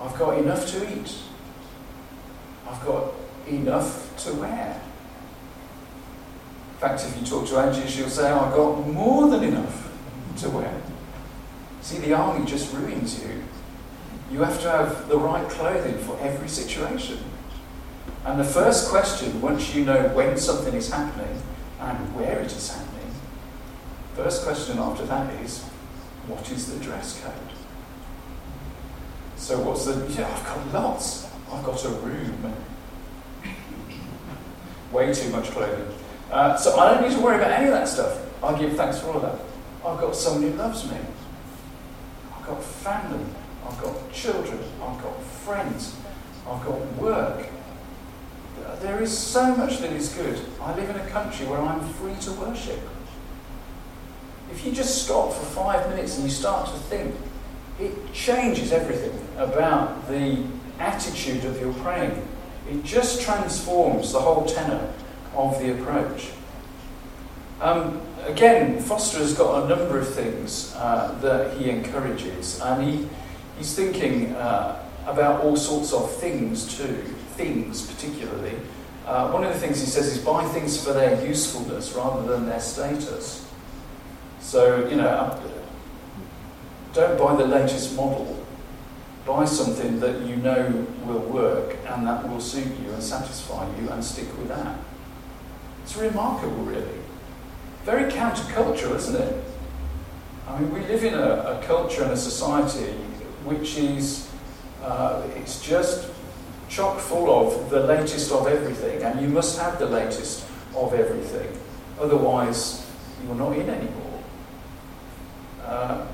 I've 0.01 0.17
got 0.17 0.39
enough 0.39 0.65
to 0.71 0.97
eat. 0.97 1.15
I've 2.67 2.83
got 2.83 3.13
enough 3.47 4.17
to 4.23 4.33
wear. 4.33 4.81
Fact, 6.81 7.05
if 7.05 7.15
you 7.15 7.23
talk 7.23 7.47
to 7.49 7.59
Angie, 7.59 7.87
she'll 7.87 8.09
say, 8.09 8.31
I've 8.31 8.55
got 8.55 8.87
more 8.87 9.29
than 9.29 9.43
enough 9.43 9.91
to 10.37 10.49
wear. 10.49 10.81
See, 11.81 11.99
the 11.99 12.13
army 12.13 12.43
just 12.43 12.73
ruins 12.73 13.21
you. 13.21 13.43
You 14.31 14.39
have 14.39 14.59
to 14.61 14.71
have 14.71 15.07
the 15.07 15.15
right 15.15 15.47
clothing 15.47 15.99
for 15.99 16.17
every 16.21 16.47
situation. 16.49 17.19
And 18.25 18.39
the 18.39 18.43
first 18.43 18.89
question, 18.89 19.39
once 19.41 19.75
you 19.75 19.85
know 19.85 20.07
when 20.15 20.35
something 20.37 20.73
is 20.73 20.89
happening 20.89 21.39
and 21.79 22.15
where 22.15 22.39
it 22.39 22.51
is 22.51 22.71
happening, 22.75 23.11
first 24.15 24.43
question 24.43 24.79
after 24.79 25.05
that 25.05 25.31
is, 25.43 25.61
what 26.25 26.51
is 26.51 26.73
the 26.73 26.83
dress 26.83 27.21
code? 27.21 27.57
So 29.35 29.59
what's 29.59 29.85
the? 29.85 30.07
Yeah, 30.19 30.27
I've 30.35 30.45
got 30.45 30.73
lots. 30.73 31.27
I've 31.51 31.63
got 31.63 31.85
a 31.85 31.89
room. 31.89 32.55
Way 34.91 35.13
too 35.13 35.29
much 35.29 35.51
clothing. 35.51 36.00
Uh, 36.31 36.55
so 36.55 36.79
I 36.79 36.93
don't 36.93 37.07
need 37.07 37.15
to 37.15 37.21
worry 37.21 37.35
about 37.35 37.51
any 37.51 37.65
of 37.65 37.73
that 37.73 37.89
stuff. 37.89 38.17
I 38.41 38.57
give 38.57 38.75
thanks 38.77 38.99
for 38.99 39.07
all 39.07 39.17
of 39.17 39.21
that. 39.23 39.35
I've 39.85 39.99
got 39.99 40.15
someone 40.15 40.49
who 40.49 40.57
loves 40.57 40.89
me. 40.89 40.97
I've 42.33 42.47
got 42.47 42.63
family. 42.63 43.25
I've 43.67 43.79
got 43.81 44.11
children. 44.13 44.59
I've 44.81 45.01
got 45.03 45.21
friends. 45.21 45.95
I've 46.47 46.65
got 46.65 46.79
work. 46.95 47.47
There 48.79 49.01
is 49.01 49.15
so 49.15 49.55
much 49.55 49.79
that 49.79 49.91
is 49.91 50.09
good. 50.09 50.39
I 50.61 50.73
live 50.75 50.89
in 50.89 50.95
a 50.95 51.07
country 51.09 51.45
where 51.45 51.59
I'm 51.59 51.81
free 51.93 52.15
to 52.21 52.31
worship. 52.31 52.79
If 54.51 54.65
you 54.65 54.71
just 54.71 55.03
stop 55.03 55.33
for 55.33 55.45
five 55.45 55.87
minutes 55.89 56.15
and 56.15 56.25
you 56.25 56.31
start 56.31 56.67
to 56.67 56.73
think, 56.73 57.13
it 57.79 58.13
changes 58.13 58.71
everything 58.71 59.13
about 59.37 60.07
the 60.07 60.43
attitude 60.79 61.45
of 61.45 61.59
your 61.59 61.73
praying. 61.73 62.27
It 62.69 62.83
just 62.83 63.21
transforms 63.21 64.13
the 64.13 64.19
whole 64.19 64.45
tenor 64.45 64.91
of 65.35 65.59
the 65.59 65.79
approach. 65.79 66.31
Um, 67.61 68.01
again, 68.25 68.79
Foster 68.79 69.19
has 69.19 69.33
got 69.33 69.63
a 69.63 69.67
number 69.67 69.99
of 69.99 70.13
things 70.13 70.73
uh, 70.75 71.17
that 71.21 71.57
he 71.57 71.69
encourages, 71.69 72.59
and 72.59 72.83
he, 72.83 73.07
he's 73.57 73.75
thinking 73.75 74.33
uh, 74.33 74.83
about 75.05 75.43
all 75.43 75.55
sorts 75.55 75.93
of 75.93 76.11
things 76.15 76.77
too, 76.77 76.95
things 77.35 77.85
particularly. 77.85 78.55
Uh, 79.05 79.29
one 79.31 79.43
of 79.43 79.53
the 79.53 79.59
things 79.59 79.79
he 79.79 79.85
says 79.85 80.07
is 80.07 80.17
buy 80.23 80.43
things 80.49 80.83
for 80.83 80.93
their 80.93 81.25
usefulness 81.25 81.93
rather 81.93 82.23
than 82.27 82.47
their 82.47 82.59
status. 82.59 83.47
So, 84.39 84.87
you 84.87 84.95
know, 84.95 85.39
don't 86.93 87.17
buy 87.17 87.35
the 87.35 87.45
latest 87.45 87.95
model. 87.95 88.37
Buy 89.25 89.45
something 89.45 89.99
that 89.99 90.21
you 90.21 90.35
know 90.35 90.87
will 91.05 91.19
work 91.19 91.77
and 91.87 92.07
that 92.07 92.27
will 92.27 92.41
suit 92.41 92.67
you 92.79 92.91
and 92.91 93.03
satisfy 93.03 93.67
you 93.77 93.89
and 93.89 94.03
stick 94.03 94.27
with 94.37 94.47
that. 94.47 94.77
It's 95.83 95.95
remarkable, 95.95 96.63
really. 96.63 96.99
Very 97.83 98.11
countercultural, 98.11 98.95
isn't 98.95 99.15
it? 99.15 99.43
I 100.47 100.59
mean, 100.59 100.73
we 100.73 100.81
live 100.81 101.03
in 101.03 101.13
a, 101.13 101.59
a 101.59 101.63
culture 101.65 102.03
and 102.03 102.11
a 102.11 102.17
society 102.17 102.91
which 103.43 103.77
is, 103.77 104.29
uh, 104.83 105.23
it's 105.35 105.61
just 105.61 106.09
chock 106.69 106.99
full 106.99 107.29
of 107.29 107.69
the 107.69 107.81
latest 107.81 108.31
of 108.31 108.47
everything, 108.47 109.01
and 109.01 109.19
you 109.21 109.27
must 109.27 109.59
have 109.59 109.79
the 109.79 109.85
latest 109.85 110.45
of 110.75 110.93
everything. 110.93 111.57
Otherwise, 111.99 112.85
you're 113.25 113.35
not 113.35 113.57
in 113.57 113.69
anymore. 113.69 114.23
Uh, 115.65 116.05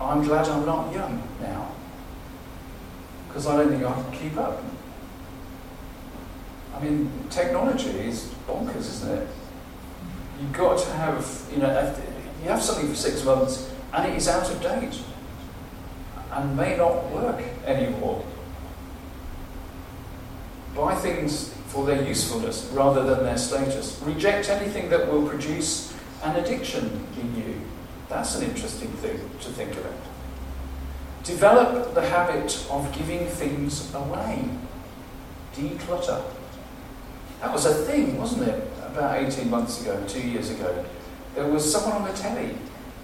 I'm 0.00 0.22
glad 0.22 0.48
I'm 0.48 0.66
not 0.66 0.92
young 0.92 1.22
now, 1.40 1.72
because 3.28 3.46
I 3.46 3.56
don't 3.56 3.70
think 3.70 3.84
I 3.84 3.92
can 3.92 4.12
keep 4.12 4.36
up. 4.36 4.62
I 6.74 6.82
mean, 6.82 7.10
technology 7.30 7.90
is 7.90 8.32
bonkers, 8.48 8.76
isn't 8.76 9.18
it? 9.18 9.28
You've 10.40 10.52
got 10.52 10.78
to 10.78 10.92
have, 10.92 11.48
you 11.52 11.58
know, 11.58 11.94
you 12.42 12.48
have 12.48 12.62
something 12.62 12.88
for 12.88 12.96
six 12.96 13.24
months 13.24 13.70
and 13.92 14.12
it 14.12 14.16
is 14.16 14.28
out 14.28 14.50
of 14.50 14.60
date 14.60 14.98
and 16.32 16.56
may 16.56 16.76
not 16.76 17.10
work 17.10 17.40
anymore. 17.64 18.24
Buy 20.74 20.96
things 20.96 21.54
for 21.68 21.86
their 21.86 22.02
usefulness 22.02 22.68
rather 22.72 23.04
than 23.04 23.24
their 23.24 23.38
status. 23.38 24.00
Reject 24.02 24.48
anything 24.48 24.88
that 24.90 25.10
will 25.10 25.28
produce 25.28 25.94
an 26.24 26.36
addiction 26.36 27.06
in 27.20 27.36
you. 27.36 27.60
That's 28.08 28.34
an 28.36 28.44
interesting 28.50 28.90
thing 28.94 29.18
to 29.40 29.48
think 29.50 29.72
about. 29.72 29.92
Develop 31.22 31.94
the 31.94 32.02
habit 32.02 32.66
of 32.70 32.92
giving 32.92 33.26
things 33.26 33.94
away. 33.94 34.44
Declutter. 35.54 36.22
That 37.40 37.52
was 37.52 37.66
a 37.66 37.74
thing, 37.74 38.18
wasn't 38.18 38.48
it? 38.48 38.70
About 38.82 39.22
18 39.22 39.50
months 39.50 39.80
ago, 39.82 40.02
two 40.06 40.26
years 40.26 40.50
ago. 40.50 40.84
There 41.34 41.46
was 41.46 41.70
someone 41.70 42.02
on 42.02 42.04
the 42.04 42.16
telly 42.16 42.56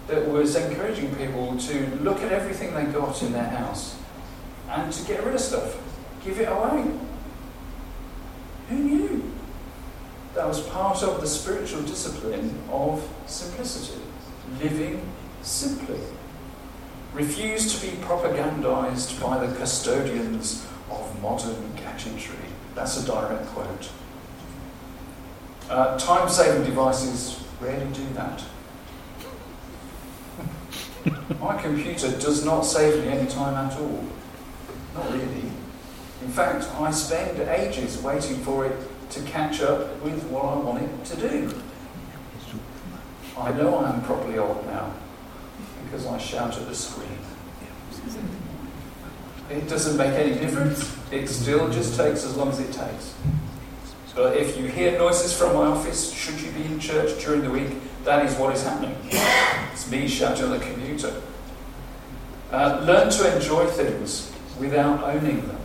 that 0.06 0.28
was 0.28 0.56
encouraging 0.56 1.14
people 1.16 1.56
to 1.58 1.86
look 1.96 2.20
at 2.22 2.32
everything 2.32 2.74
they 2.74 2.84
got 2.84 3.22
in 3.22 3.32
their 3.32 3.44
house 3.44 3.96
and 4.68 4.92
to 4.92 5.04
get 5.04 5.24
rid 5.24 5.34
of 5.34 5.40
stuff, 5.40 5.76
give 6.24 6.38
it 6.40 6.48
away. 6.48 6.84
Who 8.68 8.76
knew? 8.76 9.32
That 10.34 10.46
was 10.46 10.60
part 10.68 11.02
of 11.02 11.20
the 11.20 11.26
spiritual 11.26 11.82
discipline 11.82 12.56
of 12.70 13.06
simplicity, 13.26 14.00
living 14.62 15.02
simply. 15.42 15.98
Refuse 17.12 17.74
to 17.74 17.86
be 17.86 17.96
propagandized 17.96 19.20
by 19.20 19.44
the 19.44 19.52
custodians 19.56 20.66
of 20.88 21.20
modern 21.20 21.74
gadgetry. 21.74 22.36
That's 22.76 23.02
a 23.02 23.06
direct 23.06 23.46
quote. 23.46 23.90
Uh, 25.70 25.96
time 25.98 26.28
saving 26.28 26.64
devices 26.64 27.44
rarely 27.60 27.86
do 27.92 28.04
that. 28.14 28.42
My 31.40 31.56
computer 31.62 32.10
does 32.18 32.44
not 32.44 32.62
save 32.62 33.04
me 33.04 33.08
any 33.08 33.30
time 33.30 33.54
at 33.54 33.78
all. 33.78 34.04
Not 34.94 35.12
really. 35.12 35.52
In 36.22 36.28
fact, 36.28 36.68
I 36.74 36.90
spend 36.90 37.38
ages 37.48 38.02
waiting 38.02 38.38
for 38.38 38.66
it 38.66 38.76
to 39.10 39.22
catch 39.22 39.60
up 39.60 40.02
with 40.02 40.20
what 40.24 40.44
I 40.44 40.56
want 40.56 40.82
it 40.82 41.04
to 41.04 41.16
do. 41.28 41.54
I 43.38 43.52
know 43.52 43.76
I 43.76 43.90
am 43.90 44.02
properly 44.02 44.38
old 44.38 44.66
now 44.66 44.92
because 45.84 46.04
I 46.04 46.18
shout 46.18 46.58
at 46.58 46.66
the 46.66 46.74
screen. 46.74 47.16
It 49.48 49.68
doesn't 49.68 49.96
make 49.96 50.14
any 50.14 50.34
difference. 50.34 50.96
It 51.12 51.28
still 51.28 51.70
just 51.70 51.96
takes 51.96 52.24
as 52.24 52.36
long 52.36 52.48
as 52.48 52.58
it 52.58 52.72
takes. 52.72 53.14
But 54.14 54.36
if 54.36 54.56
you 54.58 54.66
hear 54.66 54.98
noises 54.98 55.32
from 55.36 55.54
my 55.54 55.66
office, 55.66 56.12
should 56.12 56.40
you 56.40 56.50
be 56.52 56.64
in 56.64 56.80
church 56.80 57.22
during 57.24 57.42
the 57.42 57.50
week, 57.50 57.70
that 58.04 58.24
is 58.24 58.34
what 58.36 58.54
is 58.54 58.64
happening. 58.64 58.96
It's 59.72 59.90
me 59.90 60.08
shouting 60.08 60.46
on 60.46 60.50
the 60.50 60.58
computer. 60.58 61.22
Uh, 62.50 62.82
learn 62.84 63.10
to 63.10 63.36
enjoy 63.36 63.66
things 63.66 64.32
without 64.58 65.02
owning 65.04 65.46
them. 65.46 65.60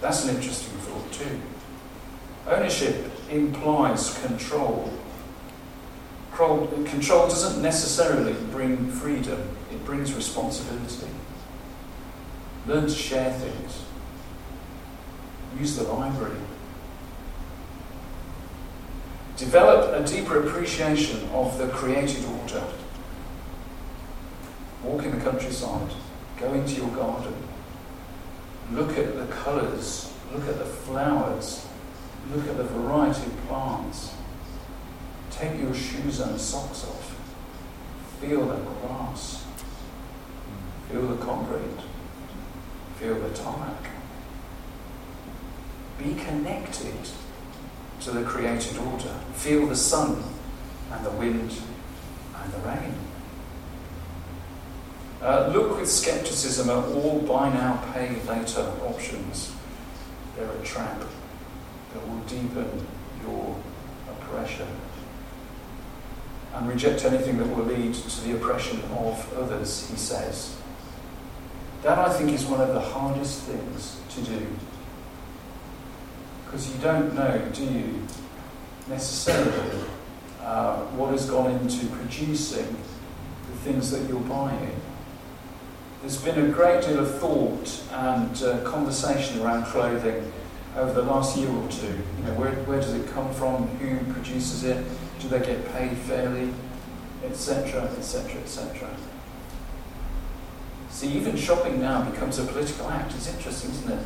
That's 0.00 0.24
an 0.24 0.36
interesting 0.36 0.78
thought, 0.80 1.10
too. 1.12 1.40
Ownership 2.46 3.10
implies 3.30 4.18
control. 4.24 4.92
Control 6.36 7.26
doesn't 7.26 7.60
necessarily 7.60 8.34
bring 8.52 8.90
freedom, 8.92 9.56
it 9.72 9.84
brings 9.84 10.14
responsibility. 10.14 11.08
Learn 12.66 12.84
to 12.84 12.94
share 12.94 13.32
things. 13.32 13.82
Use 15.58 15.76
the 15.76 15.82
library. 15.84 16.36
Develop 19.38 19.94
a 19.94 20.04
deeper 20.04 20.44
appreciation 20.44 21.28
of 21.28 21.58
the 21.58 21.68
created 21.68 22.24
order. 22.24 22.64
Walk 24.82 25.04
in 25.04 25.16
the 25.16 25.24
countryside. 25.24 25.92
Go 26.40 26.52
into 26.54 26.74
your 26.74 26.88
garden. 26.88 27.36
Look 28.72 28.98
at 28.98 29.16
the 29.16 29.26
colours. 29.32 30.12
Look 30.34 30.48
at 30.48 30.58
the 30.58 30.64
flowers. 30.64 31.64
Look 32.34 32.48
at 32.48 32.56
the 32.56 32.64
variety 32.64 33.26
of 33.26 33.46
plants. 33.46 34.12
Take 35.30 35.60
your 35.60 35.72
shoes 35.72 36.18
and 36.18 36.40
socks 36.40 36.82
off. 36.82 37.16
Feel 38.20 38.44
the 38.44 38.56
grass. 38.56 39.44
Feel 40.90 41.06
the 41.06 41.24
concrete. 41.24 41.78
Feel 42.98 43.14
the 43.20 43.30
tarmac. 43.30 43.90
Be 45.96 46.16
connected 46.16 47.08
to 48.00 48.10
the 48.10 48.22
created 48.22 48.78
order. 48.78 49.14
Feel 49.34 49.66
the 49.66 49.76
sun 49.76 50.22
and 50.92 51.04
the 51.04 51.10
wind 51.10 51.52
and 52.42 52.52
the 52.52 52.58
rain. 52.58 52.94
Uh, 55.20 55.50
look 55.52 55.78
with 55.78 55.90
skepticism 55.90 56.70
at 56.70 56.84
all 56.94 57.20
buy 57.20 57.52
now, 57.52 57.82
pay 57.92 58.20
later 58.22 58.72
options. 58.86 59.52
They're 60.36 60.50
a 60.50 60.64
trap 60.64 61.00
that 61.92 62.08
will 62.08 62.20
deepen 62.20 62.86
your 63.22 63.56
oppression. 64.10 64.68
And 66.54 66.68
reject 66.68 67.04
anything 67.04 67.38
that 67.38 67.46
will 67.48 67.64
lead 67.64 67.94
to 67.94 68.20
the 68.22 68.36
oppression 68.36 68.80
of 68.92 69.32
others, 69.36 69.88
he 69.90 69.96
says. 69.96 70.56
That, 71.82 71.98
I 71.98 72.12
think, 72.12 72.32
is 72.32 72.46
one 72.46 72.60
of 72.60 72.74
the 72.74 72.80
hardest 72.80 73.42
things 73.42 74.00
to 74.14 74.22
do. 74.22 74.46
Because 76.48 76.72
you 76.72 76.80
don't 76.80 77.14
know, 77.14 77.46
do 77.52 77.62
you, 77.62 78.06
necessarily, 78.88 79.84
uh, 80.40 80.78
what 80.96 81.10
has 81.10 81.28
gone 81.28 81.50
into 81.50 81.86
producing 81.88 82.74
the 83.50 83.58
things 83.58 83.90
that 83.90 84.08
you're 84.08 84.20
buying. 84.20 84.80
There's 86.00 86.16
been 86.22 86.42
a 86.42 86.48
great 86.48 86.82
deal 86.84 87.00
of 87.00 87.18
thought 87.18 87.82
and 87.92 88.42
uh, 88.42 88.62
conversation 88.64 89.42
around 89.42 89.66
clothing 89.66 90.32
over 90.74 90.92
the 90.92 91.02
last 91.02 91.36
year 91.36 91.50
or 91.50 91.68
two. 91.68 91.86
You 91.86 92.24
know, 92.24 92.32
where, 92.34 92.52
where 92.64 92.80
does 92.80 92.94
it 92.94 93.06
come 93.10 93.30
from? 93.34 93.66
Who 93.78 94.10
produces 94.12 94.64
it? 94.64 94.82
Do 95.20 95.28
they 95.28 95.40
get 95.40 95.70
paid 95.72 95.98
fairly? 95.98 96.54
Etc., 97.24 97.82
etc., 97.98 98.40
etc. 98.40 98.88
See, 100.88 101.12
even 101.12 101.36
shopping 101.36 101.78
now 101.78 102.08
becomes 102.08 102.38
a 102.38 102.44
political 102.44 102.88
act. 102.88 103.12
It's 103.14 103.28
interesting, 103.28 103.70
isn't 103.70 103.92
it? 103.92 104.04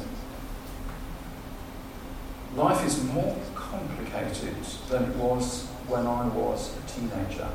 Life 2.56 2.86
is 2.86 3.02
more 3.04 3.36
complicated 3.54 4.56
than 4.88 5.04
it 5.04 5.16
was 5.16 5.64
when 5.88 6.06
I 6.06 6.28
was 6.28 6.76
a 6.76 6.88
teenager. 6.88 7.48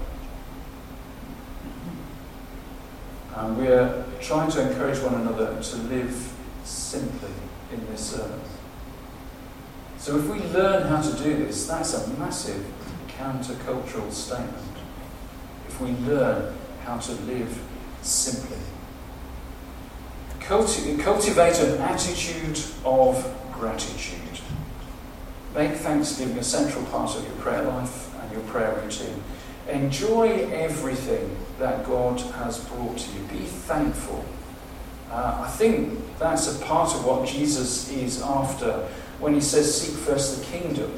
And 3.35 3.57
we're 3.57 4.03
trying 4.19 4.49
to 4.51 4.67
encourage 4.67 4.99
one 4.99 5.13
another 5.13 5.61
to 5.61 5.75
live 5.75 6.33
simply 6.63 7.29
in 7.71 7.85
this 7.87 8.17
earth. 8.17 8.59
So 9.99 10.17
if 10.17 10.27
we 10.27 10.39
learn 10.39 10.87
how 10.87 11.01
to 11.01 11.23
do 11.23 11.45
this, 11.45 11.67
that's 11.67 11.93
a 11.93 12.07
massive 12.17 12.65
countercultural 13.19 14.11
statement. 14.11 14.77
If 15.67 15.79
we 15.79 15.91
learn 16.07 16.55
how 16.83 16.97
to 16.97 17.11
live 17.11 17.61
simply. 18.01 18.57
Culti- 20.39 20.99
cultivate 20.99 21.59
an 21.59 21.81
attitude 21.81 22.59
of 22.85 23.35
gratitude. 23.51 24.39
Make 25.57 25.71
Thanksgiving 25.71 26.37
a 26.37 26.43
central 26.43 26.85
part 26.85 27.17
of 27.17 27.23
your 27.23 27.35
prayer 27.37 27.63
life 27.63 28.13
and 28.21 28.31
your 28.31 28.41
prayer 28.41 28.79
routine. 28.79 29.23
Enjoy 29.67 30.47
everything 30.51 31.35
that 31.57 31.83
God 31.83 32.19
has 32.19 32.59
brought 32.65 32.99
to 32.99 33.11
you. 33.13 33.25
Be 33.25 33.39
thankful. 33.39 34.23
Uh, 35.09 35.45
I 35.47 35.49
think 35.49 35.99
that's 36.19 36.55
a 36.55 36.63
part 36.63 36.93
of 36.93 37.03
what 37.03 37.27
Jesus 37.27 37.91
is 37.91 38.21
after 38.21 38.87
when 39.19 39.33
he 39.33 39.41
says, 39.41 39.81
Seek 39.81 39.95
first 39.97 40.37
the 40.37 40.45
kingdom. 40.45 40.91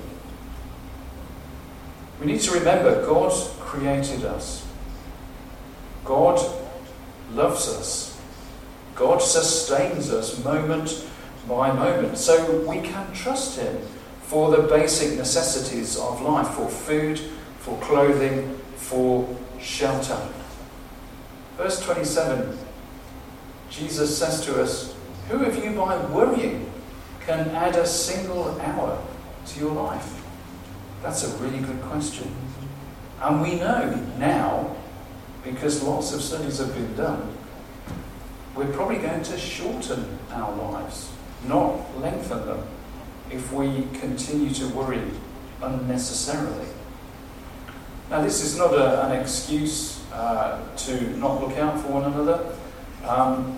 We 2.19 2.25
need 2.25 2.41
to 2.41 2.51
remember 2.51 3.05
God 3.05 3.31
created 3.61 4.25
us, 4.25 4.67
God 6.03 6.37
loves 7.31 7.69
us, 7.69 8.19
God 8.93 9.21
sustains 9.21 10.11
us 10.11 10.43
moment 10.43 11.05
by 11.47 11.71
moment. 11.71 12.17
So 12.17 12.59
we 12.67 12.81
can 12.81 13.13
trust 13.13 13.57
Him 13.57 13.77
for 14.29 14.51
the 14.51 14.61
basic 14.67 15.17
necessities 15.17 15.97
of 15.97 16.21
life 16.21 16.49
for 16.49 16.69
food, 16.69 17.17
for 17.57 17.75
clothing, 17.79 18.55
for 18.75 19.27
shelter. 19.59 20.21
Verse 21.57 21.83
27 21.83 22.55
Jesus 23.71 24.15
says 24.15 24.45
to 24.45 24.61
us, 24.61 24.95
Who 25.29 25.43
of 25.43 25.55
you 25.57 25.71
by 25.71 25.97
worrying 26.11 26.71
can 27.25 27.49
add 27.49 27.75
a 27.75 27.87
single 27.87 28.61
hour 28.61 29.01
to 29.47 29.59
your 29.59 29.71
life? 29.71 30.23
That's 31.01 31.23
a 31.23 31.35
really 31.37 31.59
good 31.59 31.81
question. 31.81 32.31
And 33.21 33.41
we 33.41 33.55
know 33.55 33.95
now, 34.19 34.75
because 35.43 35.81
lots 35.81 36.13
of 36.13 36.21
studies 36.21 36.59
have 36.59 36.75
been 36.75 36.95
done, 36.95 37.35
we're 38.55 38.71
probably 38.73 38.97
going 38.97 39.23
to 39.23 39.39
shorten 39.39 40.19
our 40.29 40.55
lives, 40.55 41.11
not 41.47 41.99
lengthen 41.99 42.45
them, 42.45 42.63
if 43.31 43.51
we 43.53 43.87
continue 43.99 44.53
to 44.55 44.67
worry 44.69 45.03
unnecessarily. 45.61 46.67
Now, 48.09 48.21
this 48.21 48.43
is 48.43 48.57
not 48.57 48.73
a, 48.73 49.05
an 49.05 49.19
excuse 49.19 50.03
uh, 50.11 50.59
to 50.77 51.17
not 51.17 51.41
look 51.41 51.57
out 51.57 51.79
for 51.79 51.91
one 51.91 52.05
another. 52.05 52.55
Um, 53.05 53.57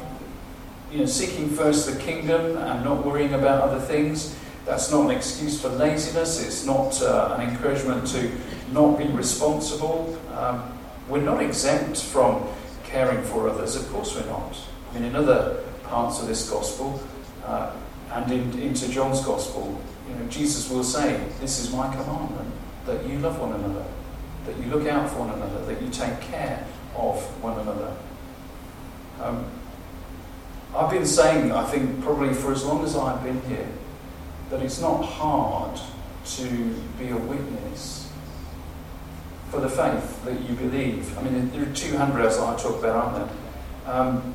you 0.91 0.99
know, 0.99 1.05
seeking 1.05 1.49
first 1.49 1.85
the 1.85 1.97
kingdom 2.01 2.57
and 2.57 2.83
not 2.83 3.05
worrying 3.05 3.33
about 3.33 3.61
other 3.61 3.79
things, 3.79 4.35
that's 4.65 4.91
not 4.91 5.05
an 5.05 5.11
excuse 5.11 5.61
for 5.61 5.69
laziness. 5.69 6.45
It's 6.45 6.65
not 6.65 7.01
uh, 7.01 7.37
an 7.37 7.49
encouragement 7.49 8.05
to 8.07 8.29
not 8.71 8.97
be 8.97 9.05
responsible. 9.05 10.17
Um, 10.33 10.77
we're 11.07 11.21
not 11.21 11.41
exempt 11.41 12.01
from 12.01 12.47
caring 12.83 13.23
for 13.23 13.49
others. 13.49 13.75
Of 13.75 13.89
course, 13.89 14.15
we're 14.15 14.29
not. 14.29 14.57
I 14.89 14.95
mean, 14.95 15.03
in 15.05 15.15
other 15.15 15.63
parts 15.83 16.21
of 16.21 16.27
this 16.27 16.49
gospel 16.49 17.01
uh, 17.45 17.71
and 18.11 18.31
in, 18.31 18.59
into 18.59 18.89
John's 18.89 19.21
gospel, 19.21 19.81
you 20.07 20.15
know, 20.15 20.27
Jesus 20.27 20.69
will 20.69 20.83
say, 20.83 21.23
"This 21.39 21.59
is 21.59 21.71
my 21.71 21.93
commandment: 21.95 22.53
that 22.85 23.05
you 23.07 23.19
love 23.19 23.39
one 23.39 23.53
another, 23.53 23.85
that 24.45 24.57
you 24.57 24.65
look 24.65 24.87
out 24.87 25.09
for 25.09 25.19
one 25.19 25.29
another, 25.29 25.65
that 25.65 25.81
you 25.81 25.89
take 25.89 26.19
care 26.21 26.65
of 26.95 27.21
one 27.43 27.59
another." 27.59 27.95
Um, 29.21 29.45
I've 30.75 30.89
been 30.89 31.05
saying, 31.05 31.51
I 31.51 31.65
think, 31.65 32.01
probably 32.01 32.33
for 32.33 32.51
as 32.51 32.63
long 32.63 32.83
as 32.83 32.95
I've 32.95 33.23
been 33.23 33.41
here, 33.41 33.67
that 34.49 34.61
it's 34.61 34.79
not 34.79 35.03
hard 35.03 35.79
to 36.25 36.75
be 36.97 37.09
a 37.09 37.17
witness 37.17 38.09
for 39.49 39.59
the 39.59 39.69
faith 39.69 40.23
that 40.23 40.39
you 40.41 40.55
believe. 40.55 41.17
I 41.17 41.23
mean, 41.23 41.51
there 41.51 41.63
are 41.63 41.73
two 41.73 41.97
handrails 41.97 42.37
that 42.37 42.47
I 42.47 42.55
talk 42.55 42.79
about, 42.79 42.95
aren't 42.95 43.27
there? 43.27 43.93
Um, 43.93 44.33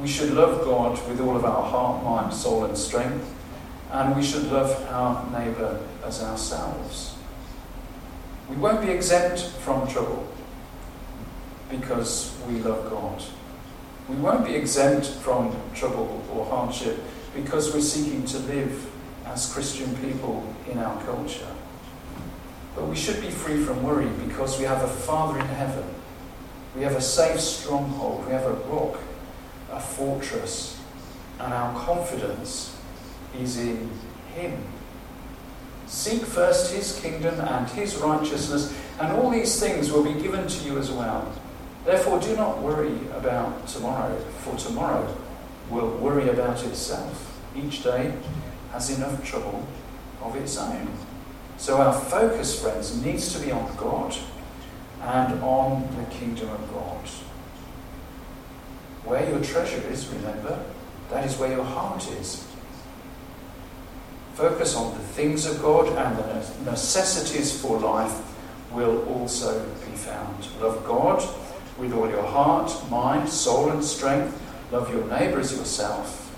we 0.00 0.08
should 0.08 0.32
love 0.32 0.64
God 0.64 0.92
with 1.08 1.20
all 1.20 1.36
of 1.36 1.44
our 1.44 1.62
heart, 1.62 2.04
mind, 2.04 2.32
soul, 2.34 2.64
and 2.64 2.76
strength, 2.76 3.32
and 3.90 4.14
we 4.14 4.22
should 4.22 4.50
love 4.50 4.70
our 4.90 5.30
neighbour 5.30 5.80
as 6.04 6.22
ourselves. 6.22 7.14
We 8.50 8.56
won't 8.56 8.80
be 8.80 8.90
exempt 8.90 9.40
from 9.40 9.88
trouble 9.88 10.26
because 11.70 12.36
we 12.48 12.60
love 12.60 12.90
God. 12.90 13.22
We 14.08 14.16
won't 14.16 14.46
be 14.46 14.54
exempt 14.54 15.06
from 15.06 15.56
trouble 15.74 16.22
or 16.32 16.44
hardship 16.46 17.02
because 17.34 17.74
we're 17.74 17.80
seeking 17.80 18.24
to 18.26 18.38
live 18.40 18.88
as 19.24 19.52
Christian 19.52 19.96
people 19.96 20.46
in 20.70 20.78
our 20.78 21.02
culture. 21.04 21.48
But 22.76 22.86
we 22.86 22.94
should 22.94 23.20
be 23.20 23.30
free 23.30 23.64
from 23.64 23.82
worry 23.82 24.08
because 24.26 24.58
we 24.58 24.64
have 24.66 24.82
a 24.82 24.88
Father 24.88 25.40
in 25.40 25.46
heaven. 25.46 25.84
We 26.76 26.82
have 26.82 26.94
a 26.94 27.00
safe 27.00 27.40
stronghold. 27.40 28.26
We 28.26 28.32
have 28.32 28.44
a 28.44 28.52
rock, 28.52 29.00
a 29.76 29.80
fortress, 29.80 30.80
and 31.38 31.52
our 31.52 31.78
confidence 31.84 32.76
is 33.38 33.58
in 33.58 33.90
Him. 34.34 34.58
Seek 35.86 36.22
first 36.22 36.72
His 36.72 36.98
kingdom 37.00 37.38
and 37.40 37.68
His 37.68 37.96
righteousness, 37.96 38.74
and 38.98 39.12
all 39.12 39.30
these 39.30 39.60
things 39.60 39.92
will 39.92 40.02
be 40.02 40.20
given 40.20 40.48
to 40.48 40.64
you 40.64 40.78
as 40.78 40.90
well. 40.90 41.30
Therefore, 41.84 42.18
do 42.18 42.34
not 42.34 42.62
worry 42.62 42.98
about 43.14 43.68
tomorrow, 43.68 44.18
for 44.40 44.56
tomorrow 44.56 45.16
will 45.70 45.90
worry 45.98 46.28
about 46.28 46.64
itself. 46.64 47.40
Each 47.54 47.82
day 47.82 48.14
has 48.72 48.96
enough 48.96 49.24
trouble 49.24 49.66
of 50.22 50.34
its 50.36 50.58
own. 50.58 50.88
So, 51.58 51.76
our 51.76 51.92
focus, 51.92 52.60
friends, 52.60 53.00
needs 53.02 53.32
to 53.34 53.44
be 53.44 53.52
on 53.52 53.76
God 53.76 54.16
and 55.02 55.42
on 55.42 55.88
the 55.96 56.14
kingdom 56.14 56.48
of 56.48 56.72
God. 56.72 57.08
Where 59.06 59.28
your 59.28 59.40
treasure 59.40 59.82
is, 59.88 60.08
remember, 60.08 60.62
that 61.10 61.24
is 61.24 61.36
where 61.38 61.52
your 61.52 61.64
heart 61.64 62.06
is. 62.20 62.44
Focus 64.34 64.74
on 64.74 64.92
the 64.92 65.04
things 65.04 65.46
of 65.46 65.62
God, 65.62 65.86
and 65.88 66.18
the 66.18 66.70
necessities 66.70 67.58
for 67.58 67.78
life 67.78 68.20
will 68.72 69.08
also 69.08 69.64
be 69.86 69.96
found. 69.96 70.46
Love 70.60 70.84
God 70.84 71.22
with 71.78 71.92
all 71.92 72.08
your 72.08 72.26
heart, 72.26 72.72
mind, 72.90 73.28
soul, 73.28 73.70
and 73.70 73.82
strength. 73.82 74.42
Love 74.72 74.92
your 74.92 75.06
neighbour 75.06 75.40
as 75.40 75.56
yourself. 75.56 76.36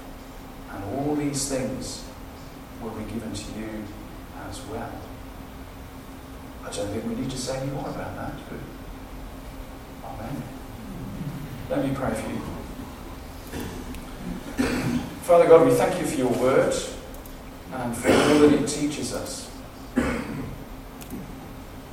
And 0.71 0.85
all 0.95 1.17
these 1.17 1.49
things 1.49 2.05
will 2.83 2.91
be 2.91 3.05
given 3.05 3.33
to 3.33 3.59
you 3.59 3.85
as 4.49 4.61
well. 4.67 4.93
I 6.65 6.71
don't 6.71 6.89
think 6.89 7.07
we 7.07 7.15
need 7.15 7.31
to 7.31 7.39
say 7.39 7.59
any 7.59 7.71
more 7.71 7.89
about 7.89 8.15
that, 8.17 8.35
Amen. 10.05 10.43
Let 11.71 11.85
me 11.85 11.95
pray 11.95 12.13
for 12.13 12.29
you. 12.29 12.58
Father 15.23 15.47
God, 15.47 15.67
we 15.67 15.75
thank 15.75 16.01
you 16.01 16.07
for 16.07 16.17
your 16.17 16.33
word 16.41 16.75
and 17.73 17.97
for 17.97 18.11
all 18.11 18.39
that 18.41 18.53
it 18.53 18.67
teaches 18.67 19.13
us. 19.13 19.51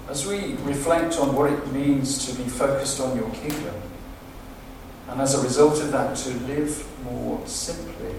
As 0.07 0.25
we 0.25 0.55
reflect 0.63 1.17
on 1.19 1.35
what 1.35 1.51
it 1.51 1.71
means 1.73 2.25
to 2.27 2.33
be 2.41 2.47
focused 2.47 3.01
on 3.01 3.17
your 3.17 3.29
kingdom, 3.31 3.75
and 5.09 5.19
as 5.21 5.35
a 5.35 5.43
result 5.43 5.81
of 5.81 5.91
that, 5.91 6.15
to 6.15 6.29
live 6.45 6.87
more 7.03 7.45
simply, 7.45 8.15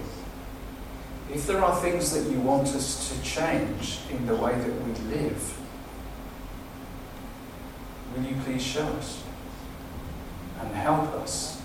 if 1.33 1.47
there 1.47 1.63
are 1.63 1.75
things 1.81 2.11
that 2.11 2.31
you 2.31 2.39
want 2.39 2.67
us 2.69 3.09
to 3.09 3.21
change 3.23 3.99
in 4.11 4.25
the 4.27 4.35
way 4.35 4.53
that 4.53 4.81
we 4.83 4.93
live, 5.15 5.59
will 8.15 8.23
you 8.23 8.35
please 8.45 8.63
show 8.63 8.85
us 8.85 9.23
and 10.61 10.73
help 10.75 11.11
us 11.15 11.56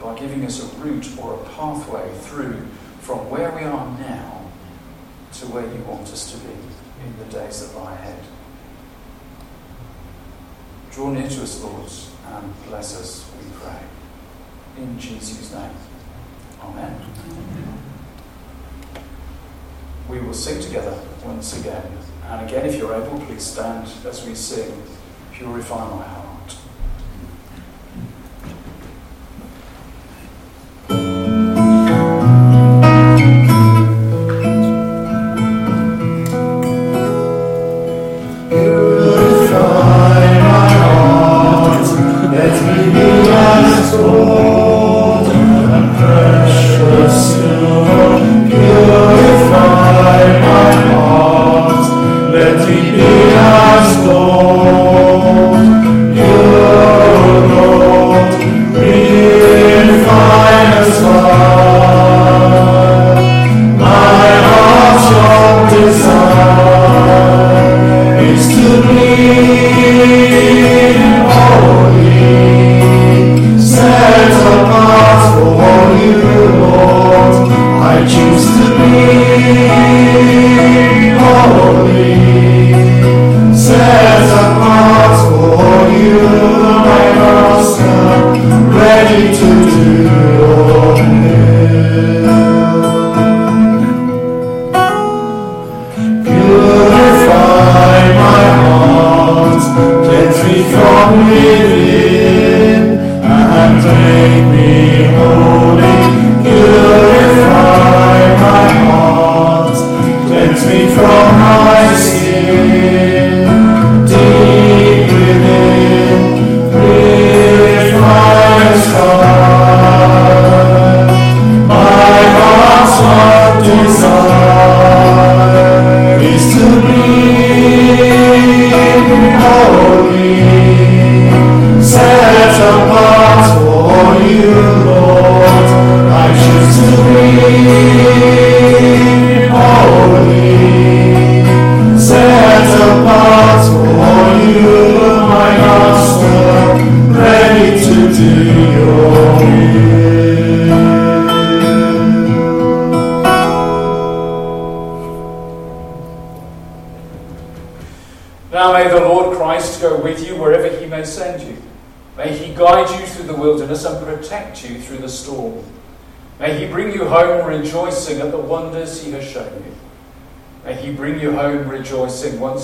by 0.00 0.18
giving 0.18 0.44
us 0.44 0.60
a 0.62 0.76
route 0.78 1.06
or 1.18 1.34
a 1.34 1.44
pathway 1.50 2.10
through 2.20 2.66
from 3.00 3.28
where 3.30 3.50
we 3.52 3.62
are 3.62 3.98
now 3.98 4.50
to 5.34 5.46
where 5.46 5.64
you 5.64 5.82
want 5.84 6.08
us 6.08 6.32
to 6.32 6.38
be 6.38 6.52
in 7.04 7.18
the 7.18 7.24
days 7.26 7.66
that 7.66 7.78
lie 7.78 7.92
ahead. 7.92 8.22
Draw 10.90 11.10
near 11.10 11.28
to 11.28 11.42
us, 11.42 11.62
Lord, 11.62 11.90
and 12.34 12.66
bless 12.66 12.98
us, 12.98 13.30
we 13.38 13.50
pray. 13.60 13.78
In 14.78 14.98
Jesus' 14.98 15.52
name. 15.52 15.70
Amen. 16.62 17.00
We 20.08 20.18
will 20.20 20.34
sing 20.34 20.60
together 20.60 20.98
once 21.24 21.58
again. 21.60 21.84
And 22.24 22.48
again, 22.48 22.66
if 22.66 22.76
you're 22.76 22.94
able, 22.94 23.20
please 23.20 23.42
stand 23.42 23.88
as 24.04 24.26
we 24.26 24.34
sing, 24.34 24.82
Purify 25.32 25.88
My 25.90 26.02
Heart. 26.04 26.19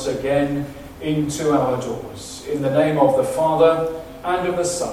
again 0.06 0.66
into 1.00 1.52
our 1.52 1.80
doors. 1.80 2.46
In 2.50 2.62
the 2.62 2.70
name 2.70 2.98
of 2.98 3.16
the 3.16 3.24
Father, 3.24 4.02
and 4.24 4.48
of 4.48 4.56
the 4.56 4.64
Son, 4.64 4.85